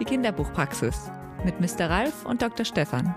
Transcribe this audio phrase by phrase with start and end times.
[0.00, 1.10] Die Kinderbuchpraxis
[1.44, 1.88] mit Mr.
[1.90, 2.64] Ralf und Dr.
[2.64, 3.14] Stefan.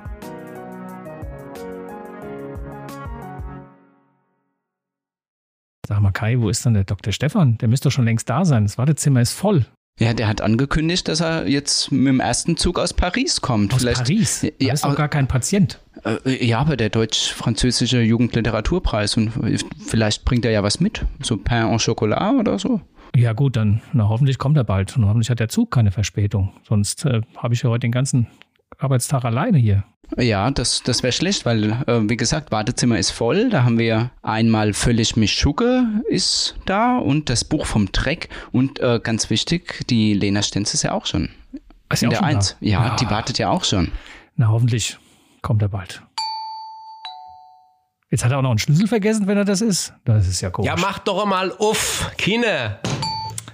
[5.87, 7.11] Sag mal, Kai, wo ist denn der Dr.
[7.11, 7.57] Stefan?
[7.57, 8.63] Der müsste doch schon längst da sein.
[8.63, 9.65] Das Wartezimmer ist voll.
[9.99, 13.73] Ja, der hat angekündigt, dass er jetzt mit dem ersten Zug aus Paris kommt.
[13.73, 14.41] Aus Vielleicht, Paris?
[14.41, 15.79] Da Ja, ist doch gar kein Patient.
[16.03, 19.31] äh, ja, aber der deutsch-französische Jugendliteraturpreis und
[19.85, 21.05] vielleicht bringt er ja was mit.
[21.21, 22.81] So Pain en Chocolat oder so.
[23.15, 24.95] Ja gut, dann na, hoffentlich kommt er bald.
[24.97, 26.51] Und hoffentlich hat der Zug keine Verspätung.
[26.67, 28.27] Sonst äh, habe ich ja heute den ganzen
[28.79, 29.83] Arbeitstag alleine hier.
[30.17, 33.49] Ja, das, das wäre schlecht, weil, äh, wie gesagt, Wartezimmer ist voll.
[33.49, 38.29] Da haben wir einmal völlig Mischugge ist da und das Buch vom Treck.
[38.51, 41.29] Und äh, ganz wichtig, die Lena Stenz ist ja auch schon.
[41.91, 42.35] Ist sie in auch der schon da?
[42.37, 42.57] Eins.
[42.61, 42.95] Ja, Ja.
[42.95, 43.91] die wartet ja auch schon.
[44.35, 44.97] Na, hoffentlich
[45.41, 46.01] kommt er bald.
[48.11, 49.93] Jetzt hat er auch noch einen Schlüssel vergessen, wenn er das ist.
[50.05, 50.67] Das ist ja komisch.
[50.69, 52.79] Ja, mach doch mal uff, Kinder.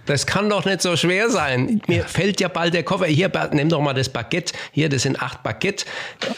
[0.10, 1.84] Das kann doch nicht so schwer sein.
[1.86, 3.06] Mir fällt ja bald der Koffer.
[3.06, 4.54] Hier, nimm doch mal das Baguette.
[4.72, 5.86] Hier, das sind acht Baguette.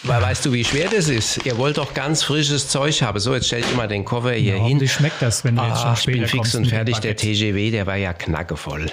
[0.03, 1.45] Weil weißt du, wie schwer das ist?
[1.45, 3.17] Ihr wollt doch ganz frisches Zeug haben.
[3.19, 4.63] So, jetzt stellt ihr mal den Koffer hier ja, hin.
[4.63, 6.99] hoffentlich schmeckt das, wenn du jetzt schon Ah, ich später bin fix und fertig.
[6.99, 7.15] Der.
[7.15, 8.91] TGW, der war ja knackevoll.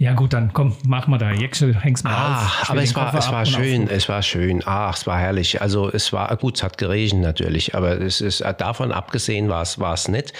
[0.00, 1.30] Ja gut, dann komm, mach mal da.
[1.30, 2.70] Jeksel, häng's mal Ah, auf.
[2.70, 4.62] Aber es war, es war schön, es war schön.
[4.64, 5.60] Ach, es war herrlich.
[5.60, 9.78] Also es war gut, es hat geregnet natürlich, aber es ist davon abgesehen war es
[9.78, 10.32] war es nicht.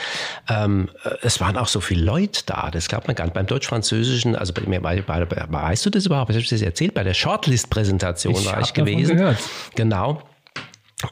[0.48, 2.70] Ähm, äh, es waren auch so viele Leute da.
[2.70, 3.34] Das glaubt man gar nicht.
[3.34, 6.30] Beim Deutsch-Französischen, also bei mir, bei, bei, bei, weißt du das überhaupt?
[6.30, 6.94] Was habe ich das erzählt?
[6.94, 9.18] Bei der Shortlist-Präsentation Ich war ich gewesen.
[9.18, 9.36] gehört.
[9.76, 10.22] Genau.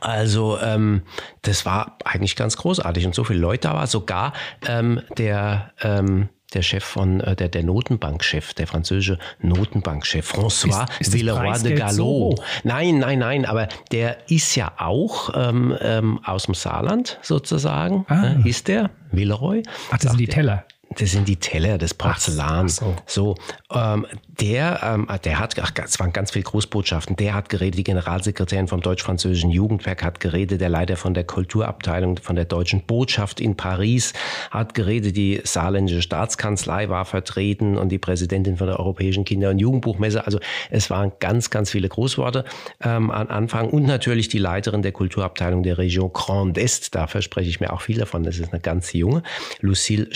[0.00, 1.02] Also ähm,
[1.42, 3.86] das war eigentlich ganz großartig und so viele Leute da war.
[3.86, 4.33] Sogar
[4.66, 11.00] ähm, der ähm, der Chef von äh, der der Notenbankchef, der französische Notenbankchef François Ist-
[11.08, 12.34] ist Villeroy de Gallo.
[12.36, 12.42] so?
[12.64, 18.05] Nein, nein, nein, aber der ist ja auch ähm, ähm, aus dem Saarland sozusagen.
[18.08, 18.34] Ah.
[18.44, 19.62] Äh, ist der Villeroy?
[19.90, 20.64] Ach, das sind die Teller.
[20.97, 22.67] Das sind die Teller, das Porzellan.
[22.67, 22.97] Ach so.
[23.06, 23.34] So,
[23.72, 24.06] ähm,
[24.41, 27.17] der, ähm, der hat, ach, es waren ganz viele Großbotschaften.
[27.17, 32.18] Der hat geredet, die Generalsekretärin vom Deutsch-Französischen Jugendwerk hat geredet, der Leiter von der Kulturabteilung
[32.18, 34.12] von der Deutschen Botschaft in Paris
[34.51, 39.58] hat geredet, die saarländische Staatskanzlei war vertreten und die Präsidentin von der Europäischen Kinder- und
[39.58, 40.24] Jugendbuchmesse.
[40.24, 42.45] Also es waren ganz, ganz viele Großworte
[42.83, 46.95] ähm, am Anfang und natürlich die Leiterin der Kulturabteilung der Region Grand Est.
[46.95, 48.23] Da verspreche ich mir auch viel davon.
[48.23, 49.23] Das ist eine ganz junge,
[49.61, 50.08] Lucille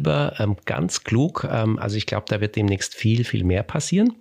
[0.00, 1.46] Steinhilber, ähm, ganz klug.
[1.50, 4.14] Ähm, also ich glaube, da wird demnächst viel, viel mehr passieren.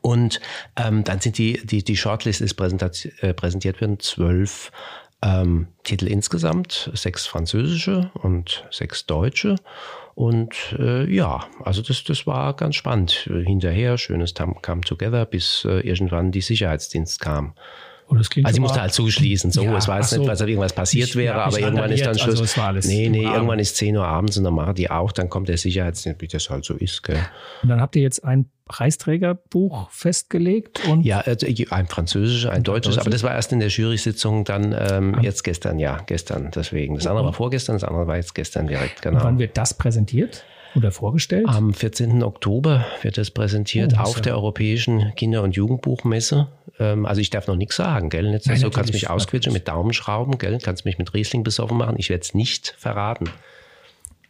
[0.00, 0.40] Und
[0.76, 4.72] ähm, dann sind die, die, die Shortlist ist präsentiert, äh, präsentiert werden, zwölf
[5.22, 9.56] ähm, Titel insgesamt, sechs französische und sechs deutsche.
[10.14, 13.12] Und äh, ja, also das, das war ganz spannend.
[13.12, 17.54] Hinterher, schönes Come Together, bis äh, irgendwann die Sicherheitsdienst kam.
[18.08, 19.50] Oh, das klingt Also ich musste halt zuschließen.
[19.50, 20.18] So, Ja, es war jetzt ach so.
[20.20, 22.40] nicht, was irgendwas passiert Ich- wäre, ja, aber irgendwann ist dann Schluss.
[22.40, 25.28] also alles nee, nee, irgendwann ist 10 Uhr abends und dann machen die auch, dann
[25.28, 27.18] kommt der Sicherheitsdienst, wie das halt so ist, gell.
[27.62, 32.98] Und dann habt ihr jetzt ein Preisträgerbuch festgelegt und Ja, also ein französisches, ein deutsches,
[32.98, 35.22] aber das war erst in der Jury-Sitzung dann ähm, Ah.
[35.22, 36.94] jetzt gestern, ja, gestern deswegen.
[36.96, 39.24] Das andere war vorgestern, das andere war jetzt gestern direkt, Und genau.
[39.24, 40.44] wann wird das präsentiert
[40.76, 41.46] oder vorgestellt?
[41.48, 42.22] Am 14.
[42.22, 46.48] Oktober wird das präsentiert Oh, auf ja- der Europäischen Kinder- und Jugendbuchmesse.
[46.78, 48.30] Ähm, also ich darf noch nichts sagen, gell?
[48.30, 50.58] Nicht Nein, so kannst mich ausquetschen mit Daumenschrauben, gell?
[50.62, 51.96] Kannst mich mit Riesling besoffen machen.
[51.98, 53.30] Ich werde es nicht verraten.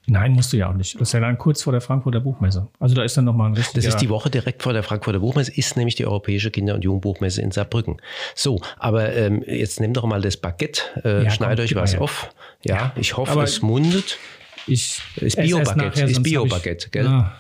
[0.09, 0.95] Nein, musst du ja auch nicht.
[0.95, 2.69] Das ist ja dann kurz vor der Frankfurter Buchmesse.
[2.79, 3.75] Also da ist dann nochmal ein richtiger...
[3.85, 6.85] Das ist die Woche direkt vor der Frankfurter Buchmesse, ist nämlich die Europäische Kinder- und
[6.85, 7.97] Jugendbuchmesse in Saarbrücken.
[8.37, 11.97] So, aber ähm, jetzt nehmt doch mal das Baguette, äh, Ja, schneid komm, euch was
[11.97, 12.31] auf.
[12.65, 14.17] Ja, ich hoffe, Aber- es mundet.
[14.67, 17.07] Ich Ist Bio-Baguette, ist Bio-Baguette, ich- gell?
[17.07, 17.33] Ah,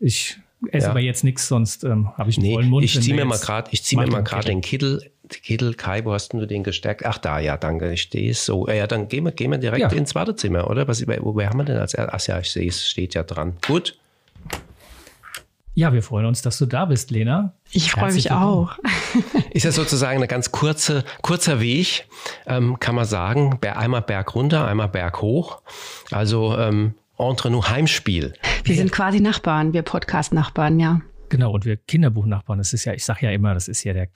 [0.00, 0.36] ich
[0.70, 0.90] esse Ja.
[0.90, 2.84] aber jetzt nichts, sonst ähm, habe ich einen Nee, vollen Mund.
[2.84, 6.12] ich ziehe mir mal gerade, ich ziehe mir mal gerade den Kittel, Kittel, Kai, wo
[6.12, 7.04] hast du den gestärkt?
[7.04, 8.66] Ach da, ja, danke, ich stehe es so.
[8.66, 9.88] Äh, Ja, dann gehen wir, gehen wir direkt Ja.
[9.90, 10.88] ins Wartezimmer, oder?
[10.88, 13.54] Was, wo, wo haben wir denn als Ach ja, ich sehe es, steht ja dran.
[13.66, 13.96] Gut.
[15.78, 17.54] Ja, wir freuen uns, dass du da bist, Lena.
[17.70, 18.76] Ich freue mich auch.
[19.52, 22.08] Ist ja sozusagen eine ganz kurze, kurzer Weg,
[22.46, 23.60] ähm, kann man sagen.
[23.62, 25.62] Einmal Berg runter, einmal Berg hoch.
[26.10, 28.32] Also ähm, entre nous Heimspiel.
[28.64, 31.00] Wir sind quasi Nachbarn, wir Podcast-Nachbarn, ja.
[31.28, 32.58] Genau, und wir Kinderbuchnachbarn.
[32.58, 34.08] Das ist ja, ich sage ja immer, das ist ja der,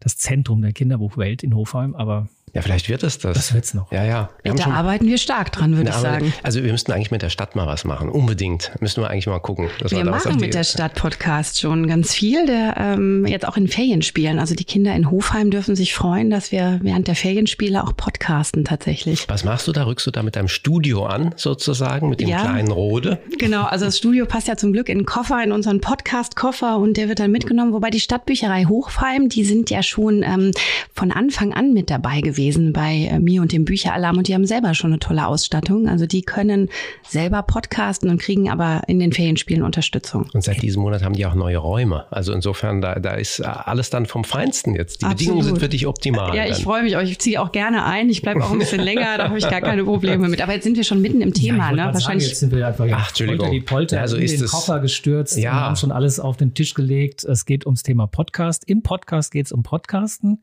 [0.00, 3.34] das Zentrum der Kinderbuchwelt in Hofheim, aber Ja, vielleicht wird es das.
[3.36, 3.92] das wird's noch.
[3.92, 4.30] Ja, ja.
[4.42, 6.32] Wir Da schon- arbeiten wir stark dran, würde ich sagen.
[6.42, 8.08] Also wir müssten eigentlich mit der Stadt mal was machen.
[8.08, 8.72] Unbedingt.
[8.80, 9.68] Müssen wir eigentlich mal gucken.
[9.78, 13.46] dass Wir da was machen mit der Stadt Podcast schon ganz viel, der ähm, jetzt
[13.46, 14.38] auch in Ferien spielen.
[14.38, 18.64] Also die Kinder in Hofheim dürfen sich freuen, dass wir während der Ferienspiele auch podcasten
[18.64, 19.28] tatsächlich.
[19.28, 19.84] Was machst du da?
[19.84, 22.40] Rückst du da mit deinem Studio an, sozusagen, mit dem Ja.
[22.40, 23.18] kleinen Rode?
[23.38, 26.96] Genau, also das Studio passt ja zum Glück in den Koffer, in unseren Podcast-Koffer und
[26.96, 27.74] der wird dann mitgenommen.
[27.74, 30.52] Wobei die Stadtbücherei Hofheim, die sind ja schon ähm,
[30.94, 32.45] von Anfang an mit dabei gewesen.
[32.46, 35.88] Lesen bei äh, mir und dem Bücheralarm und die haben selber schon eine tolle Ausstattung.
[35.88, 36.68] Also die können
[37.08, 40.28] selber podcasten und kriegen aber in den Ferienspielen Unterstützung.
[40.32, 42.06] Und seit diesem Monat haben die auch neue Räume.
[42.10, 45.00] Also insofern, da, da ist alles dann vom Feinsten jetzt.
[45.00, 45.18] Die Absolut.
[45.18, 46.34] Bedingungen sind für dich optimal.
[46.36, 46.62] Ja, ich dann.
[46.62, 46.94] freue mich.
[46.94, 48.08] Ich ziehe auch gerne ein.
[48.08, 50.40] Ich bleibe auch ein bisschen länger, da habe ich gar keine Probleme mit.
[50.40, 51.94] Aber jetzt sind wir schon mitten im Thema, ja, ne?
[51.94, 52.04] Wahrscheinlich.
[52.04, 53.46] Sagen, jetzt sind wir einfach Ach, Entschuldigung.
[53.46, 54.50] Polter die Polter Ja, so in ist den es.
[54.52, 55.50] Koffer gestürzt Ja.
[55.52, 57.24] und haben schon alles auf den Tisch gelegt.
[57.24, 58.64] Es geht ums Thema Podcast.
[58.66, 60.42] Im Podcast geht es um Podcasten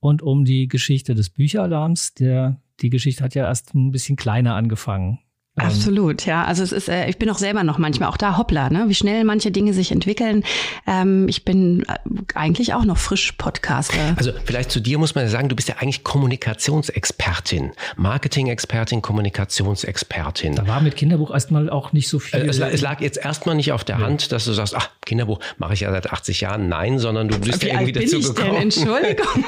[0.00, 2.14] und um die Geschichte des Bücheralarms.
[2.14, 5.20] Der, die Geschichte hat ja erst ein bisschen kleiner angefangen.
[5.58, 6.44] Ähm, Absolut, ja.
[6.44, 8.84] Also es ist, äh, ich bin auch selber noch manchmal auch da, hoppla, ne?
[8.86, 10.44] Wie schnell manche Dinge sich entwickeln.
[10.86, 11.96] Ähm, ich bin äh,
[12.36, 14.14] eigentlich auch noch frisch Podcaster.
[14.16, 20.54] Also vielleicht zu dir muss man ja sagen, du bist ja eigentlich Kommunikationsexpertin, Marketing-Expertin, Kommunikationsexpertin.
[20.54, 22.40] Da war mit Kinderbuch erstmal auch nicht so viel.
[22.40, 24.88] Äh, Es, la- es lag jetzt erstmal nicht auf der Hand, dass du sagst, ach,
[25.04, 26.68] Kinderbuch mache ich ja seit 80 Jahren.
[26.68, 28.34] Nein, sondern du bist Wie ja irgendwie dazu ich denn?
[28.34, 28.56] gekommen.
[28.62, 29.26] Entschuldigung.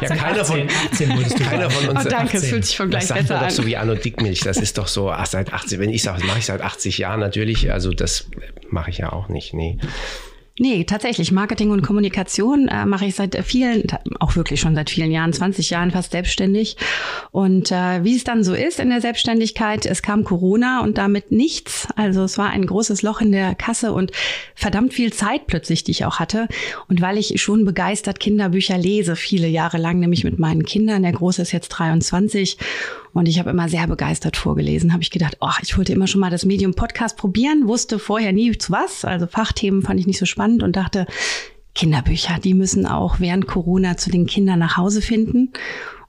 [0.00, 1.86] Ja, keiner von, 18, 18 wolltest du keiner sagen.
[1.86, 2.06] von uns.
[2.06, 2.50] Oh, danke, es 18.
[2.50, 3.48] fühlt sich schon gleich das besser man an.
[3.50, 4.40] doch so wie Anno Dickmilch.
[4.40, 6.98] Das ist doch so, ach, seit 80, wenn ich sage, das mache ich seit 80
[6.98, 8.28] Jahren natürlich, also das
[8.70, 9.78] mache ich ja auch nicht, nee.
[10.58, 11.32] Nee, tatsächlich.
[11.32, 13.84] Marketing und Kommunikation äh, mache ich seit vielen,
[14.20, 16.76] auch wirklich schon seit vielen Jahren, 20 Jahren fast selbstständig.
[17.30, 21.32] Und äh, wie es dann so ist in der Selbstständigkeit, es kam Corona und damit
[21.32, 21.88] nichts.
[21.96, 24.12] Also es war ein großes Loch in der Kasse und
[24.54, 26.48] verdammt viel Zeit plötzlich, die ich auch hatte.
[26.86, 31.12] Und weil ich schon begeistert Kinderbücher lese, viele Jahre lang, nämlich mit meinen Kindern, der
[31.12, 32.58] Große ist jetzt 23
[33.12, 36.20] und ich habe immer sehr begeistert vorgelesen, habe ich gedacht, oh, ich wollte immer schon
[36.20, 39.04] mal das Medium Podcast probieren, wusste vorher nie zu was.
[39.04, 41.06] Also Fachthemen fand ich nicht so spannend und dachte,
[41.74, 45.52] Kinderbücher, die müssen auch während Corona zu den Kindern nach Hause finden.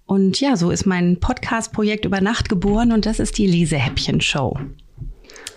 [0.06, 4.60] Und ja, so ist mein Podcast-Projekt über Nacht geboren und das ist die Lesehäppchen-Show.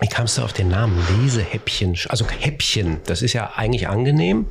[0.01, 1.97] Wie kamst du auf den Namen Lesehäppchen?
[2.09, 4.47] Also Häppchen, das ist ja eigentlich angenehm.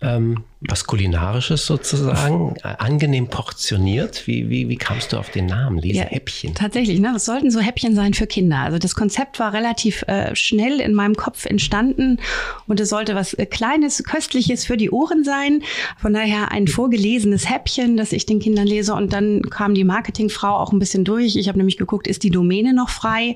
[0.00, 4.26] Ähm, was Kulinarisches sozusagen, äh, angenehm portioniert.
[4.26, 6.54] Wie, wie, wie kamst du auf den Namen Lesehäppchen?
[6.54, 7.12] Tatsächlich, ne?
[7.16, 8.58] Es sollten so Häppchen sein für Kinder.
[8.58, 12.18] Also das Konzept war relativ äh, schnell in meinem Kopf entstanden
[12.66, 15.62] und es sollte was äh, Kleines, Köstliches für die Ohren sein.
[15.98, 18.94] Von daher ein vorgelesenes Häppchen, das ich den Kindern lese.
[18.94, 21.36] Und dann kam die Marketingfrau auch ein bisschen durch.
[21.36, 23.34] Ich habe nämlich geguckt, ist die Domäne noch frei?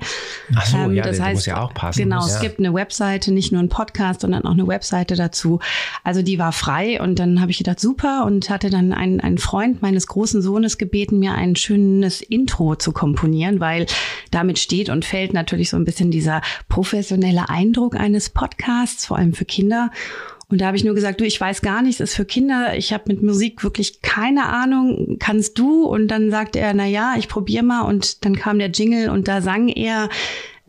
[0.55, 2.01] Ach so, Ähm, ja, das heißt, muss ja auch passen.
[2.01, 2.25] Genau, ja.
[2.25, 5.59] es gibt eine Webseite, nicht nur ein Podcast, sondern auch eine Webseite dazu.
[6.03, 9.37] Also die war frei und dann habe ich gedacht, super und hatte dann einen, einen
[9.37, 13.85] Freund meines großen Sohnes gebeten, mir ein schönes Intro zu komponieren, weil
[14.31, 19.33] damit steht und fällt natürlich so ein bisschen dieser professionelle Eindruck eines Podcasts, vor allem
[19.33, 19.91] für Kinder.
[20.49, 22.75] Und da habe ich nur gesagt, du, ich weiß gar nichts, ist für Kinder.
[22.75, 25.17] Ich habe mit Musik wirklich keine Ahnung.
[25.19, 25.83] Kannst du?
[25.83, 27.81] Und dann sagte er, na ja, ich probiere mal.
[27.81, 30.09] Und dann kam der Jingle und da sang er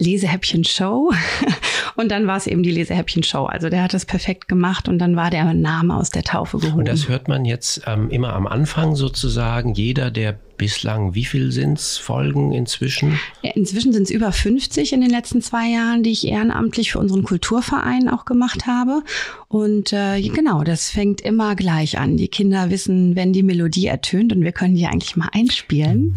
[0.01, 1.13] Lesehäppchen Show.
[1.97, 3.45] Und dann war es eben die Lesehäppchen Show.
[3.45, 6.79] Also der hat das perfekt gemacht und dann war der Name aus der Taufe gehoben.
[6.79, 9.75] Und das hört man jetzt ähm, immer am Anfang sozusagen.
[9.75, 13.19] Jeder, der bislang, wie viel sind's Folgen inzwischen?
[13.43, 16.99] Ja, Inzwischen sind es über 50 in den letzten zwei Jahren, die ich ehrenamtlich für
[16.99, 19.03] unseren Kulturverein auch gemacht habe.
[19.49, 22.17] Und äh, genau, das fängt immer gleich an.
[22.17, 26.15] Die Kinder wissen, wenn die Melodie ertönt und wir können die eigentlich mal einspielen.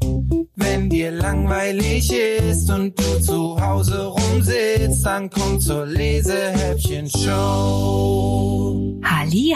[0.00, 8.58] Wenn dir langweilig ist und du zu Hause rumsitzt, dann komm zur Lesehäppchen-Show.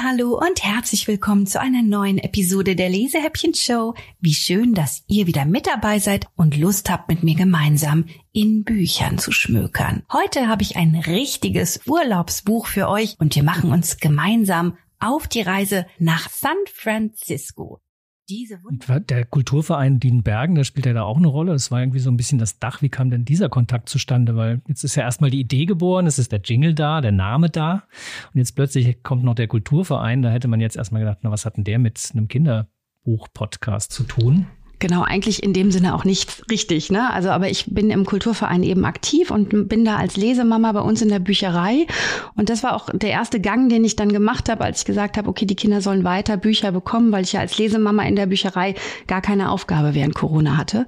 [0.05, 3.95] Hallo und herzlich willkommen zu einer neuen Episode der Lesehäppchen Show.
[4.21, 8.63] Wie schön, dass ihr wieder mit dabei seid und Lust habt, mit mir gemeinsam in
[8.63, 10.03] Büchern zu schmökern.
[10.13, 15.43] Heute habe ich ein richtiges Urlaubsbuch für euch und wir machen uns gemeinsam auf die
[15.43, 17.81] Reise nach San Francisco.
[18.29, 21.53] Diese Und der Kulturverein Dienbergen, der spielt ja da auch eine Rolle.
[21.53, 22.81] Das war irgendwie so ein bisschen das Dach.
[22.81, 24.37] Wie kam denn dieser Kontakt zustande?
[24.37, 27.51] Weil jetzt ist ja erstmal die Idee geboren, es ist der Jingle da, der Name
[27.51, 27.85] da.
[28.33, 30.23] Und jetzt plötzlich kommt noch der Kulturverein.
[30.23, 34.05] Da hätte man jetzt erstmal gedacht, na, was hat denn der mit einem Kinderbuch-Podcast zu
[34.05, 34.47] tun?
[34.83, 37.13] Genau, eigentlich in dem Sinne auch nicht richtig, ne?
[37.13, 41.01] Also, aber ich bin im Kulturverein eben aktiv und bin da als Lesemama bei uns
[41.01, 41.87] in der Bücherei.
[42.35, 45.17] Und das war auch der erste Gang, den ich dann gemacht habe, als ich gesagt
[45.17, 48.27] habe, okay, die Kinder sollen weiter Bücher bekommen, weil ich ja als Lesemama in der
[48.27, 48.75] Bücherei
[49.07, 50.85] gar keine Aufgabe während Corona hatte.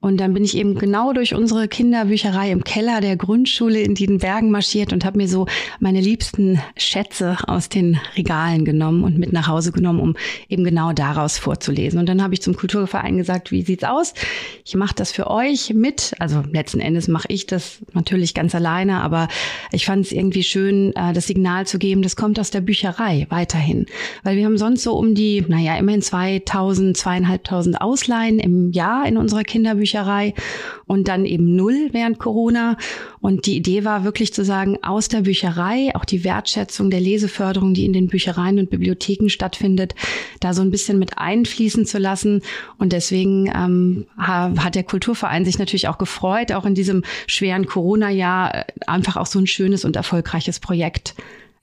[0.00, 4.50] Und dann bin ich eben genau durch unsere Kinderbücherei im Keller der Grundschule in Diedenbergen
[4.50, 5.44] marschiert und habe mir so
[5.80, 10.16] meine liebsten Schätze aus den Regalen genommen und mit nach Hause genommen, um
[10.48, 12.00] eben genau daraus vorzulesen.
[12.00, 14.14] Und dann habe ich zum Kulturverein gesagt, gesagt, wie sieht's aus?
[14.64, 16.14] Ich mache das für euch mit.
[16.20, 19.28] Also letzten Endes mache ich das natürlich ganz alleine, aber
[19.72, 23.26] ich fand es irgendwie schön, äh, das Signal zu geben, das kommt aus der Bücherei
[23.30, 23.86] weiterhin.
[24.22, 29.16] Weil wir haben sonst so um die, naja, immerhin 2000, zweieinhalbtausend Ausleihen im Jahr in
[29.16, 30.34] unserer Kinderbücherei
[30.86, 32.76] und dann eben null während Corona.
[33.20, 37.74] Und die Idee war wirklich zu sagen, aus der Bücherei, auch die Wertschätzung der Leseförderung,
[37.74, 39.94] die in den Büchereien und Bibliotheken stattfindet,
[40.40, 42.42] da so ein bisschen mit einfließen zu lassen.
[42.78, 48.54] Und deswegen ähm, hat der Kulturverein sich natürlich auch gefreut, auch in diesem schweren Corona-Jahr
[48.54, 51.14] äh, einfach auch so ein schönes und erfolgreiches Projekt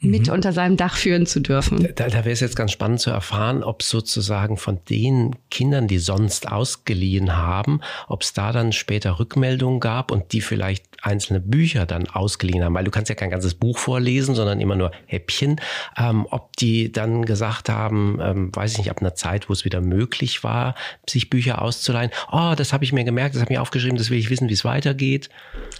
[0.01, 0.33] mit mhm.
[0.33, 1.87] unter seinem Dach führen zu dürfen.
[1.95, 5.99] Da, da wäre es jetzt ganz spannend zu erfahren, ob sozusagen von den Kindern, die
[5.99, 11.85] sonst ausgeliehen haben, ob es da dann später Rückmeldungen gab und die vielleicht einzelne Bücher
[11.85, 15.59] dann ausgeliehen haben, weil du kannst ja kein ganzes Buch vorlesen, sondern immer nur Häppchen,
[15.97, 19.65] ähm, ob die dann gesagt haben, ähm, weiß ich nicht, ab einer Zeit, wo es
[19.65, 20.75] wieder möglich war,
[21.09, 24.09] sich Bücher auszuleihen, oh, das habe ich mir gemerkt, das habe ich mir aufgeschrieben, das
[24.09, 25.29] will ich wissen, wie es weitergeht.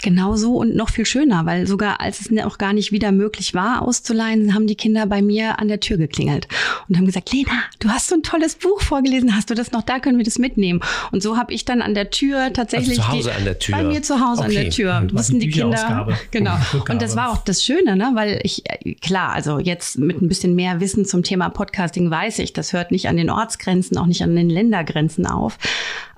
[0.02, 3.54] Genau so und noch viel schöner, weil sogar als es auch gar nicht wieder möglich
[3.54, 6.48] war, auszuleihen, haben die Kinder bei mir an der Tür geklingelt
[6.88, 9.84] und haben gesagt, Lena, du hast so ein tolles Buch vorgelesen, hast du das noch
[9.84, 10.82] da, können wir das mitnehmen?
[11.12, 13.60] Und so habe ich dann an der Tür tatsächlich also zu Hause die, an der
[13.60, 13.76] Tür.
[13.76, 14.58] bei mir zu Hause okay.
[14.58, 16.08] an der Tür mussten die Kinder.
[16.32, 16.56] Genau.
[16.90, 18.12] Und das war auch das Schöne, ne?
[18.14, 22.40] weil ich, äh, klar, also jetzt mit ein bisschen mehr Wissen zum Thema Podcasting weiß
[22.40, 25.58] ich, das hört nicht an den Ortsgrenzen, auch nicht an den Ländergrenzen auf.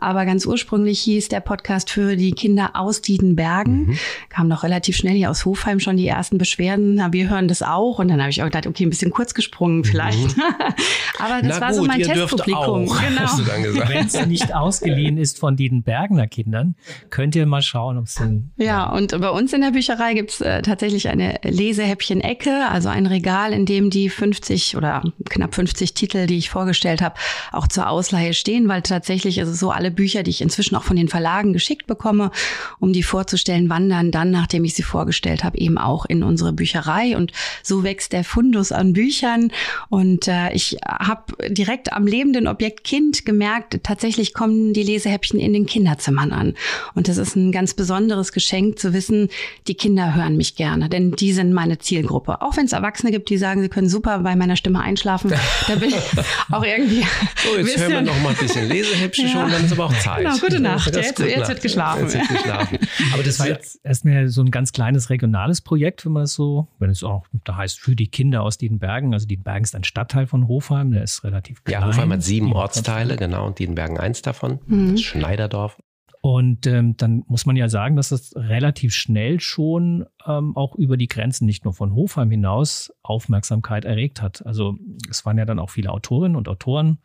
[0.03, 3.85] Aber ganz ursprünglich hieß der Podcast für die Kinder aus Diedenbergen.
[3.85, 3.97] Mhm.
[4.29, 6.95] Kam noch relativ schnell hier aus Hofheim schon die ersten Beschwerden.
[6.95, 7.99] Na, wir hören das auch.
[7.99, 9.83] Und dann habe ich auch gedacht, okay, ein bisschen kurz gesprungen mhm.
[9.85, 10.37] vielleicht.
[10.37, 10.43] Mhm.
[11.19, 12.85] Aber das Na war gut, so mein Testpublikum.
[12.85, 13.87] Genau.
[13.87, 16.75] Wenn es nicht ausgeliehen ist von Diedenbergener Kindern,
[17.09, 18.51] könnt ihr mal schauen, ob es denn.
[18.57, 23.53] Ja, und bei uns in der Bücherei gibt's äh, tatsächlich eine Lesehäppchen-Ecke, also ein Regal,
[23.53, 27.15] in dem die 50 oder knapp 50 Titel, die ich vorgestellt habe,
[27.51, 30.83] auch zur Ausleihe stehen, weil tatsächlich ist es so, alle Bücher, die ich inzwischen auch
[30.83, 32.31] von den Verlagen geschickt bekomme,
[32.79, 37.15] um die vorzustellen, wandern dann, nachdem ich sie vorgestellt habe, eben auch in unsere Bücherei.
[37.15, 37.31] Und
[37.61, 39.51] so wächst der Fundus an Büchern.
[39.89, 45.53] Und äh, ich habe direkt am lebenden Objekt Kind gemerkt, tatsächlich kommen die Lesehäppchen in
[45.53, 46.53] den Kinderzimmern an.
[46.95, 49.29] Und das ist ein ganz besonderes Geschenk zu wissen,
[49.67, 52.41] die Kinder hören mich gerne, denn die sind meine Zielgruppe.
[52.41, 55.33] Auch wenn es Erwachsene gibt, die sagen, sie können super bei meiner Stimme einschlafen,
[55.67, 55.95] da bin ich
[56.51, 57.05] auch irgendwie.
[57.43, 59.31] So, jetzt hören wir noch mal ein bisschen Lesehäppchen ja.
[59.31, 60.19] schon, dann ist aber auch Zeit.
[60.19, 60.95] Genau, gute Nacht.
[60.95, 62.03] Jetzt, jetzt, jetzt, wird geschlafen.
[62.03, 62.77] Jetzt wird geschlafen.
[63.13, 66.67] aber das war jetzt erstmal so ein ganz kleines regionales Projekt, wenn man es so,
[66.79, 69.13] wenn es auch da heißt, für die Kinder aus Diedenbergen.
[69.13, 71.81] Also Diedenbergen ist ein Stadtteil von Hofheim, der ist relativ klein.
[71.81, 74.59] Ja, Hofheim hat sieben Ortsteile, genau, und Diedenbergen eins davon.
[74.67, 74.91] Mhm.
[74.93, 75.77] Das Schneiderdorf.
[76.25, 80.95] Und ähm, dann muss man ja sagen, dass das relativ schnell schon ähm, auch über
[80.95, 84.45] die Grenzen nicht nur von Hofheim hinaus Aufmerksamkeit erregt hat.
[84.45, 84.77] Also
[85.09, 86.99] es waren ja dann auch viele Autorinnen und Autoren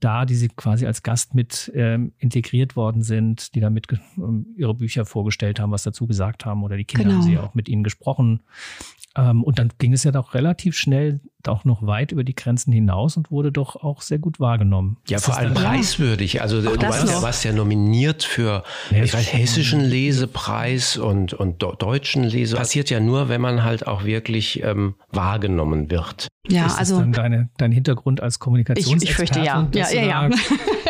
[0.00, 3.86] da, die sie quasi als Gast mit ähm, integriert worden sind, die damit
[4.18, 7.16] ähm, ihre Bücher vorgestellt haben, was dazu gesagt haben oder die Kinder genau.
[7.16, 8.40] haben sie auch mit ihnen gesprochen.
[9.16, 12.72] Ähm, und dann ging es ja doch relativ schnell auch noch weit über die Grenzen
[12.72, 14.96] hinaus und wurde doch auch sehr gut wahrgenommen.
[15.08, 16.42] Ja, vor allem preiswürdig.
[16.42, 22.24] Also du warst ja, warst ja, nominiert für ich weiß, hessischen Lesepreis und, und deutschen
[22.24, 22.56] Lese.
[22.56, 26.28] Passiert ja nur, wenn man halt auch wirklich ähm, wahrgenommen wird.
[26.48, 29.68] Ja, ist also dann deine, dein Hintergrund als Kommunikationsexperte, ich, ich fürchte, ja.
[29.74, 30.36] ja, ja, ja.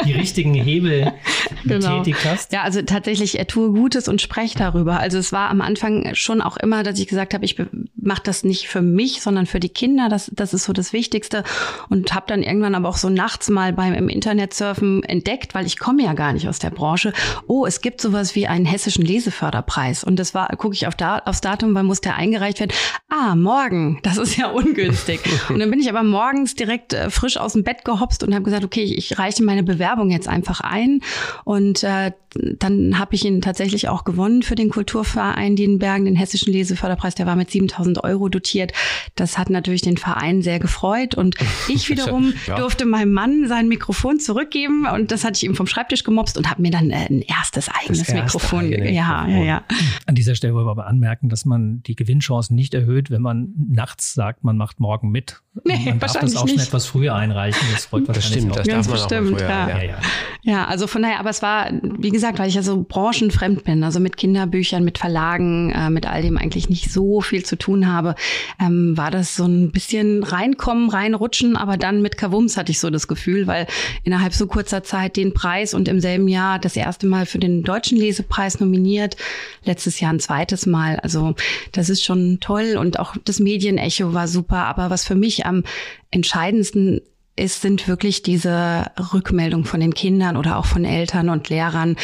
[0.04, 1.12] die richtigen Hebel
[1.64, 1.98] genau.
[1.98, 2.52] betätigt hast.
[2.52, 5.00] Ja, also tatsächlich, er tue Gutes und spreche darüber.
[5.00, 7.56] Also es war am Anfang schon auch immer, dass ich gesagt habe, ich
[7.94, 10.08] mache das nicht für mich, sondern für die Kinder.
[10.08, 11.44] Das, das ist so das Wichtigste.
[11.88, 15.66] Und habe dann irgendwann aber auch so nachts mal beim im Internet surfen entdeckt, weil
[15.66, 17.12] ich komme ja gar nicht aus der Branche.
[17.46, 20.04] Oh, es gibt sowas wie einen hessischen Leseförderpreis.
[20.04, 22.72] Und das war, gucke ich auf da, aufs Datum, wann muss der eingereicht werden?
[23.08, 24.00] Ah, morgen.
[24.02, 25.20] Das ist ja ungünstig.
[25.48, 28.44] und dann bin ich aber morgens direkt äh, frisch aus dem Bett gehopst und habe
[28.44, 31.00] gesagt, okay, ich, ich reiche meine Bewerbung jetzt einfach ein.
[31.44, 32.12] Und äh,
[32.59, 37.14] dann habe ich ihn tatsächlich auch gewonnen für den Kulturverein Dienbergen, den hessischen Leseförderpreis.
[37.14, 38.73] Der war mit 7000 Euro dotiert.
[39.14, 41.14] Das hat natürlich den Verein sehr gefreut.
[41.14, 41.37] Und
[41.69, 42.57] ich wiederum ja.
[42.57, 44.87] durfte meinem Mann sein Mikrofon zurückgeben.
[44.87, 47.69] Und das hatte ich ihm vom Schreibtisch gemobst und habe mir dann äh, ein erstes
[47.69, 48.64] eigenes erste Mikrofon.
[48.66, 49.45] Eigene ja, Mikrofon.
[49.45, 49.64] ja, ja.
[50.07, 53.55] An dieser Stelle wollen wir aber anmerken, dass man die Gewinnchancen nicht erhöht, wenn man
[53.57, 55.43] nachts sagt, man macht morgen mit.
[55.64, 56.55] Nee, man darf das auch nicht.
[56.55, 57.66] schon etwas früher einreichen.
[57.73, 59.49] Das freut Das stimmt, das darf man bestimmt, auch früher.
[59.49, 59.69] Ja.
[59.69, 59.99] Ja, ja.
[60.43, 63.62] ja, also von daher, aber es war, wie gesagt, gesagt, weil ich ja so branchenfremd
[63.62, 67.56] bin, also mit Kinderbüchern, mit Verlagen, äh, mit all dem eigentlich nicht so viel zu
[67.56, 68.16] tun habe,
[68.61, 72.90] ähm, war das so ein bisschen reinkommen, reinrutschen, aber dann mit Kavums hatte ich so
[72.90, 73.68] das Gefühl, weil
[74.02, 77.62] innerhalb so kurzer Zeit den Preis und im selben Jahr das erste Mal für den
[77.62, 79.16] Deutschen Lesepreis nominiert,
[79.64, 80.99] letztes Jahr ein zweites Mal.
[81.00, 81.37] Also
[81.71, 85.62] das ist schon toll und auch das Medienecho war super, aber was für mich am
[86.11, 87.02] entscheidendsten
[87.37, 91.97] ist, sind wirklich diese Rückmeldungen von den Kindern oder auch von Eltern und Lehrern,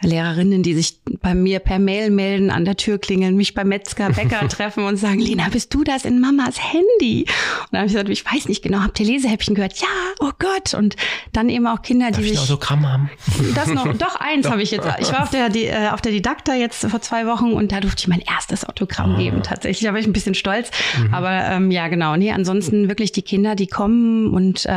[0.00, 4.10] Lehrerinnen, die sich bei mir per Mail melden, an der Tür klingeln, mich beim Metzger,
[4.10, 7.26] Bäcker treffen und sagen, Lena, bist du das in Mamas Handy?
[7.26, 9.76] Und dann habe ich gesagt, ich weiß nicht genau, habt ihr Lesehäppchen gehört?
[9.78, 9.86] Ja,
[10.20, 10.74] oh Gott.
[10.74, 10.96] Und
[11.32, 12.40] dann eben auch Kinder, Darf die ich sich...
[12.40, 13.10] Autogramm haben?
[13.54, 14.86] Das noch, doch eins habe ich jetzt.
[15.00, 17.80] Ich war auf der, die, äh, auf der Didakta jetzt vor zwei Wochen und da
[17.80, 19.18] durfte ich mein erstes Autogramm Ah.
[19.18, 19.42] geben.
[19.42, 20.70] Tatsächlich, da war ich ein bisschen stolz.
[20.98, 21.12] Mhm.
[21.14, 22.16] Aber ähm, ja, genau.
[22.16, 24.75] Nee, ansonsten wirklich die Kinder, die kommen und äh,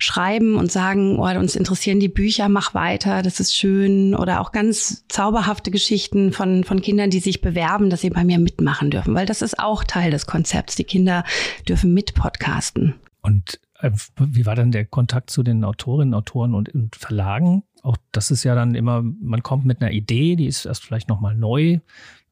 [0.00, 4.14] schreiben und sagen, oh, uns interessieren die Bücher, mach weiter, das ist schön.
[4.14, 8.38] Oder auch ganz zauberhafte Geschichten von, von Kindern, die sich bewerben, dass sie bei mir
[8.38, 9.14] mitmachen dürfen.
[9.14, 10.74] Weil das ist auch Teil des Konzepts.
[10.74, 11.24] Die Kinder
[11.68, 12.94] dürfen mit podcasten.
[13.20, 17.62] Und äh, wie war dann der Kontakt zu den Autorinnen, Autoren und, und Verlagen?
[17.82, 21.10] Auch das ist ja dann immer, man kommt mit einer Idee, die ist erst vielleicht
[21.10, 21.62] nochmal neu.
[21.62, 21.80] Wir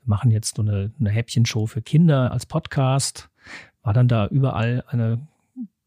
[0.05, 3.29] machen jetzt so eine, eine Häppchenshow für Kinder als Podcast.
[3.83, 5.21] War dann da überall eine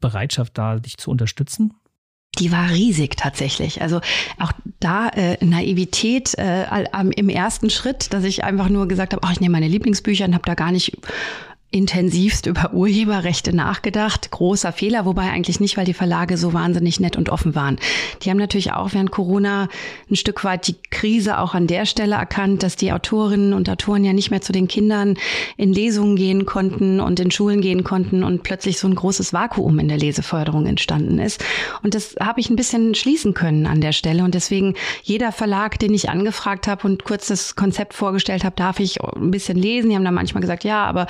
[0.02, 1.74] Bereitschaft da, dich zu unterstützen?
[2.40, 3.82] Die war riesig tatsächlich.
[3.82, 4.00] Also
[4.40, 6.66] auch da äh, Naivität äh,
[7.16, 10.34] im ersten Schritt, dass ich einfach nur gesagt habe, ach, ich nehme meine Lieblingsbücher und
[10.34, 10.98] habe da gar nicht
[11.72, 14.30] intensivst über Urheberrechte nachgedacht.
[14.30, 17.80] Großer Fehler, wobei eigentlich nicht, weil die Verlage so wahnsinnig nett und offen waren.
[18.22, 19.70] Die haben natürlich auch während Corona
[20.10, 24.04] ein Stück weit die Krise auch an der Stelle erkannt, dass die Autorinnen und Autoren
[24.04, 25.16] ja nicht mehr zu den Kindern
[25.56, 29.80] in Lesungen gehen konnten und in Schulen gehen konnten und plötzlich so ein großes Vakuum
[29.80, 31.42] in der Leseförderung entstanden ist.
[31.84, 34.26] Und das habe ich ein bisschen schließen können an der Stelle.
[34.26, 38.82] Und deswegen jeder Verlag, den ich angefragt habe und kurz das Konzept vorgestellt habe, darf
[38.82, 39.90] ich ein bisschen lesen.
[39.90, 41.08] Die haben dann manchmal gesagt, ja, aber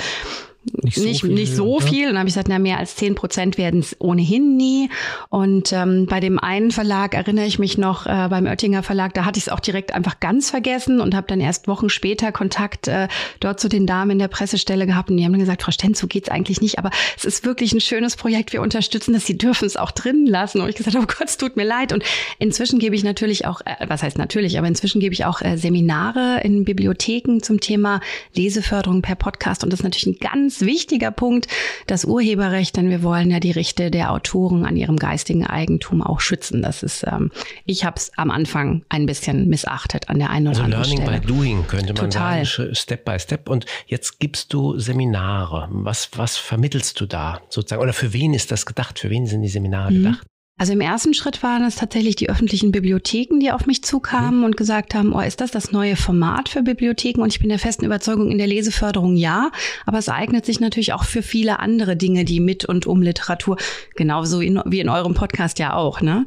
[0.64, 1.86] Nicht so nicht, viel, nicht so ja.
[1.86, 2.04] viel.
[2.04, 4.90] Und dann habe ich gesagt, na, mehr als 10 Prozent werden es ohnehin nie.
[5.30, 9.26] Und ähm, bei dem einen Verlag erinnere ich mich noch, äh, beim Oettinger Verlag, da
[9.26, 12.88] hatte ich es auch direkt einfach ganz vergessen und habe dann erst Wochen später Kontakt
[12.88, 13.08] äh,
[13.40, 15.10] dort zu den Damen in der Pressestelle gehabt.
[15.10, 16.78] Und die haben dann gesagt, Frau Stenz, so geht's eigentlich nicht.
[16.78, 18.54] Aber es ist wirklich ein schönes Projekt.
[18.54, 19.26] Wir unterstützen das.
[19.26, 20.62] Sie dürfen es auch drinnen lassen.
[20.62, 21.92] Und ich gesagt, oh Gott, es tut mir leid.
[21.92, 22.04] Und
[22.38, 25.58] inzwischen gebe ich natürlich auch, äh, was heißt natürlich, aber inzwischen gebe ich auch äh,
[25.58, 28.00] Seminare in Bibliotheken zum Thema
[28.36, 29.64] Leseförderung per Podcast.
[29.64, 31.48] Und das ist natürlich ein ganz wichtiger Punkt,
[31.88, 36.20] das Urheberrecht, denn wir wollen ja die Rechte der Autoren an ihrem geistigen Eigentum auch
[36.20, 36.62] schützen.
[36.62, 37.32] Das ist, ähm,
[37.66, 41.02] ich habe es am Anfang ein bisschen missachtet an der einen oder Also anderen Learning
[41.08, 41.22] Stelle.
[41.22, 42.44] by Doing könnte man Total.
[42.46, 43.48] sagen, Step by Step.
[43.50, 45.70] Und jetzt gibst du Seminare.
[45.72, 47.82] Was, was vermittelst du da sozusagen?
[47.82, 49.00] Oder für wen ist das gedacht?
[49.00, 50.04] Für wen sind die Seminare Mhm.
[50.04, 50.28] gedacht?
[50.62, 54.58] Also im ersten Schritt waren es tatsächlich die öffentlichen Bibliotheken, die auf mich zukamen und
[54.58, 57.24] gesagt haben, oh, ist das das neue Format für Bibliotheken?
[57.24, 59.50] Und ich bin der festen Überzeugung, in der Leseförderung ja,
[59.88, 63.58] aber es eignet sich natürlich auch für viele andere Dinge, die mit und um Literatur,
[63.96, 66.00] genauso in, wie in eurem Podcast ja auch.
[66.02, 66.26] Ne?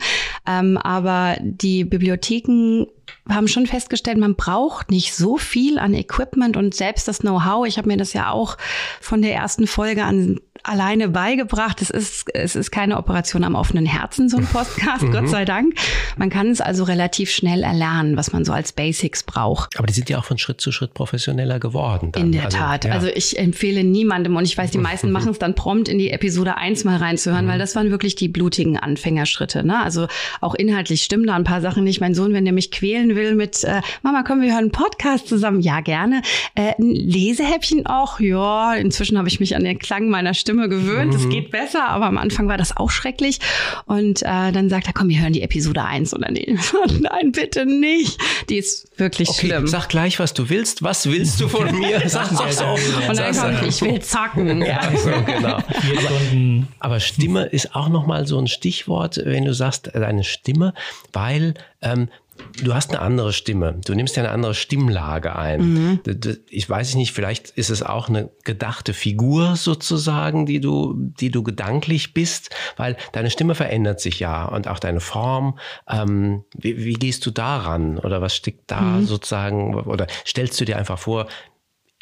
[0.49, 2.87] Ähm, aber die Bibliotheken
[3.29, 7.69] haben schon festgestellt, man braucht nicht so viel an Equipment und selbst das Know-how.
[7.69, 8.59] Ich habe mir das ja auch
[9.01, 11.81] von der ersten Folge an alleine beigebracht.
[11.83, 15.75] Es ist, es ist keine Operation am offenen Herzen, so ein Podcast, Gott sei Dank.
[16.17, 19.79] Man kann es also relativ schnell erlernen, was man so als Basics braucht.
[19.79, 22.13] Aber die sind ja auch von Schritt zu Schritt professioneller geworden.
[22.13, 22.25] Dann.
[22.25, 22.85] In der also, Tat.
[22.85, 22.93] ja.
[22.93, 26.11] Also ich empfehle niemandem und ich weiß, die meisten machen es dann prompt in die
[26.11, 29.65] Episode 1 mal reinzuhören, weil das waren wirklich die blutigen Anfängerschritte.
[29.65, 29.83] Ne?
[29.83, 30.07] Also
[30.41, 32.01] auch inhaltlich stimmen da ein paar Sachen nicht.
[32.01, 35.29] Mein Sohn, wenn der mich quälen will mit äh, Mama, kommen wir hören einen Podcast
[35.29, 35.61] zusammen?
[35.61, 36.23] Ja, gerne.
[36.55, 38.19] Äh, ein Lesehäppchen auch?
[38.21, 41.15] Ja, inzwischen habe ich mich an den Klang meiner Stimme gewöhnt.
[41.15, 43.39] Es geht besser, aber am Anfang war das auch schrecklich.
[43.87, 46.57] Und äh, dann sagt er, komm, wir hören die Episode 1 oder nee.
[47.01, 48.19] Nein, bitte nicht.
[48.49, 49.67] Die ist wirklich Okay, schlimm.
[49.67, 50.83] sag gleich, was du willst.
[50.83, 52.01] Was willst du von mir?
[52.09, 52.79] Sag, auch.
[53.09, 54.63] Und dann Sag's kommt, ich will zocken.
[54.65, 54.81] Ja.
[54.97, 55.59] So, genau.
[55.61, 56.69] Stunden.
[56.79, 60.75] Aber Stimme ist auch nochmal so ein Stichwort, wenn du sagst, deine Stimme,
[61.13, 62.09] weil ähm,
[62.63, 63.81] du hast eine andere Stimme.
[63.85, 66.01] Du nimmst ja eine andere Stimmlage ein.
[66.07, 71.31] D- Ich weiß nicht, vielleicht ist es auch eine gedachte Figur sozusagen, die du, die
[71.31, 75.59] du gedanklich bist, weil deine Stimme verändert sich ja und auch deine Form.
[75.89, 77.99] Ähm, wie, wie gehst du daran?
[77.99, 79.75] Oder was steckt da sozusagen?
[79.75, 81.27] Oder stellst du dir einfach vor,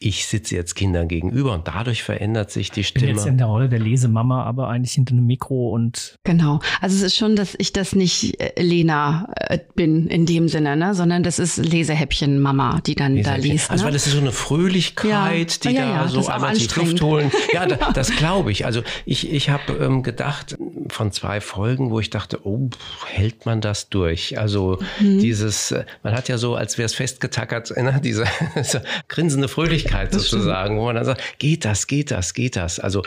[0.04, 3.16] ich sitze jetzt Kindern gegenüber und dadurch verändert sich die Ich bin Stimme.
[3.18, 6.60] jetzt in der Rolle der Lesemama, aber eigentlich hinter einem Mikro und Genau.
[6.80, 10.76] Also es ist schon, dass ich das nicht äh, Lena äh, bin in dem Sinne,
[10.76, 13.70] ne, sondern das ist Lesehäppchen Mama, die dann da liest.
[13.70, 13.86] Also ne?
[13.86, 15.70] weil das ist so eine Fröhlichkeit, Ja.
[15.70, 16.92] die Ja, da ja, so einmal anstrengend.
[17.00, 17.30] Luft holen.
[17.52, 18.66] Ja, da, das glaube ich.
[18.66, 20.56] Also ich, ich habe ähm, gedacht
[20.88, 22.68] von zwei Folgen, wo ich dachte, oh,
[23.06, 24.38] hält man das durch?
[24.38, 25.18] Also Mhm.
[25.20, 28.24] dieses, äh, man hat ja so, als wäre es festgetackert, ne, diese,
[28.56, 32.78] diese grinsende Fröhlichkeit sozusagen, wo man dann sagt, geht das, geht das, geht das.
[32.78, 33.02] Also,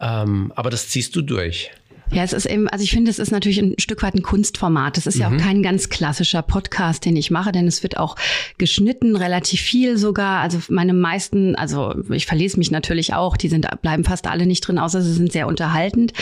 [0.00, 1.70] ähm, aber das ziehst du durch.
[2.12, 4.96] Ja, es ist eben, also ich finde, es ist natürlich ein Stück weit ein Kunstformat.
[4.98, 5.20] Es ist mhm.
[5.20, 5.38] ja auch mhm.
[5.38, 8.16] kein ganz klassischer Podcast, den ich mache, denn es wird auch
[8.56, 10.40] geschnitten, relativ viel sogar.
[10.40, 14.66] Also meine meisten, also ich verlese mich natürlich auch, die sind, bleiben fast alle nicht
[14.66, 16.12] drin, außer sie sind sehr unterhaltend.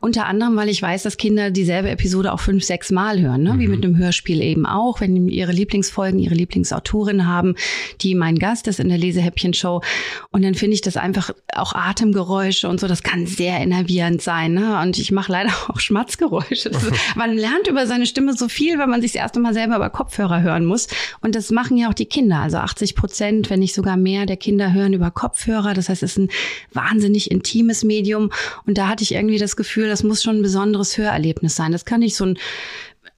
[0.00, 3.54] Unter anderem, weil ich weiß, dass Kinder dieselbe Episode auch fünf, sechs Mal hören, ne?
[3.54, 3.60] Mhm.
[3.60, 7.54] wie mit einem Hörspiel eben auch, wenn ihre Lieblingsfolgen, ihre Lieblingsautorin haben,
[8.00, 9.82] die mein Gast ist in der Lesehäppchen-Show.
[10.30, 14.54] Und dann finde ich das einfach auch Atemgeräusche und so, das kann sehr innervierend sein.
[14.54, 14.80] Ne?
[14.80, 16.68] Und ich mache mache leider auch Schmatzgeräusche.
[16.68, 19.76] Ist, man lernt über seine Stimme so viel, wenn man sich das erste Mal selber
[19.76, 20.88] über Kopfhörer hören muss.
[21.20, 22.40] Und das machen ja auch die Kinder.
[22.40, 25.74] Also 80 Prozent, wenn nicht sogar mehr der Kinder hören über Kopfhörer.
[25.74, 26.30] Das heißt, es ist ein
[26.72, 28.30] wahnsinnig intimes Medium.
[28.66, 31.72] Und da hatte ich irgendwie das Gefühl, das muss schon ein besonderes Hörerlebnis sein.
[31.72, 32.38] Das kann nicht so ein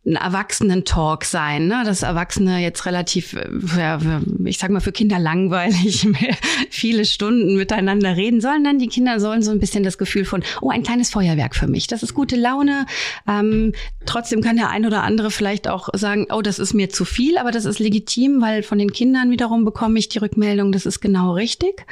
[0.08, 1.82] ein Erwachsenen-Talk sein, ne?
[1.84, 3.98] dass Erwachsene jetzt relativ, äh, ja,
[4.44, 6.08] ich sag mal, für Kinder langweilig
[6.70, 8.64] viele Stunden miteinander reden sollen.
[8.64, 11.66] Dann die Kinder sollen so ein bisschen das Gefühl von, oh, ein kleines Feuerwerk für
[11.66, 11.86] mich.
[11.86, 12.86] Das ist gute Laune.
[13.28, 13.72] Ähm,
[14.06, 17.38] trotzdem kann der ein oder andere vielleicht auch sagen, oh, das ist mir zu viel,
[17.38, 21.00] aber das ist legitim, weil von den Kindern wiederum bekomme ich die Rückmeldung, das ist
[21.00, 21.84] genau richtig.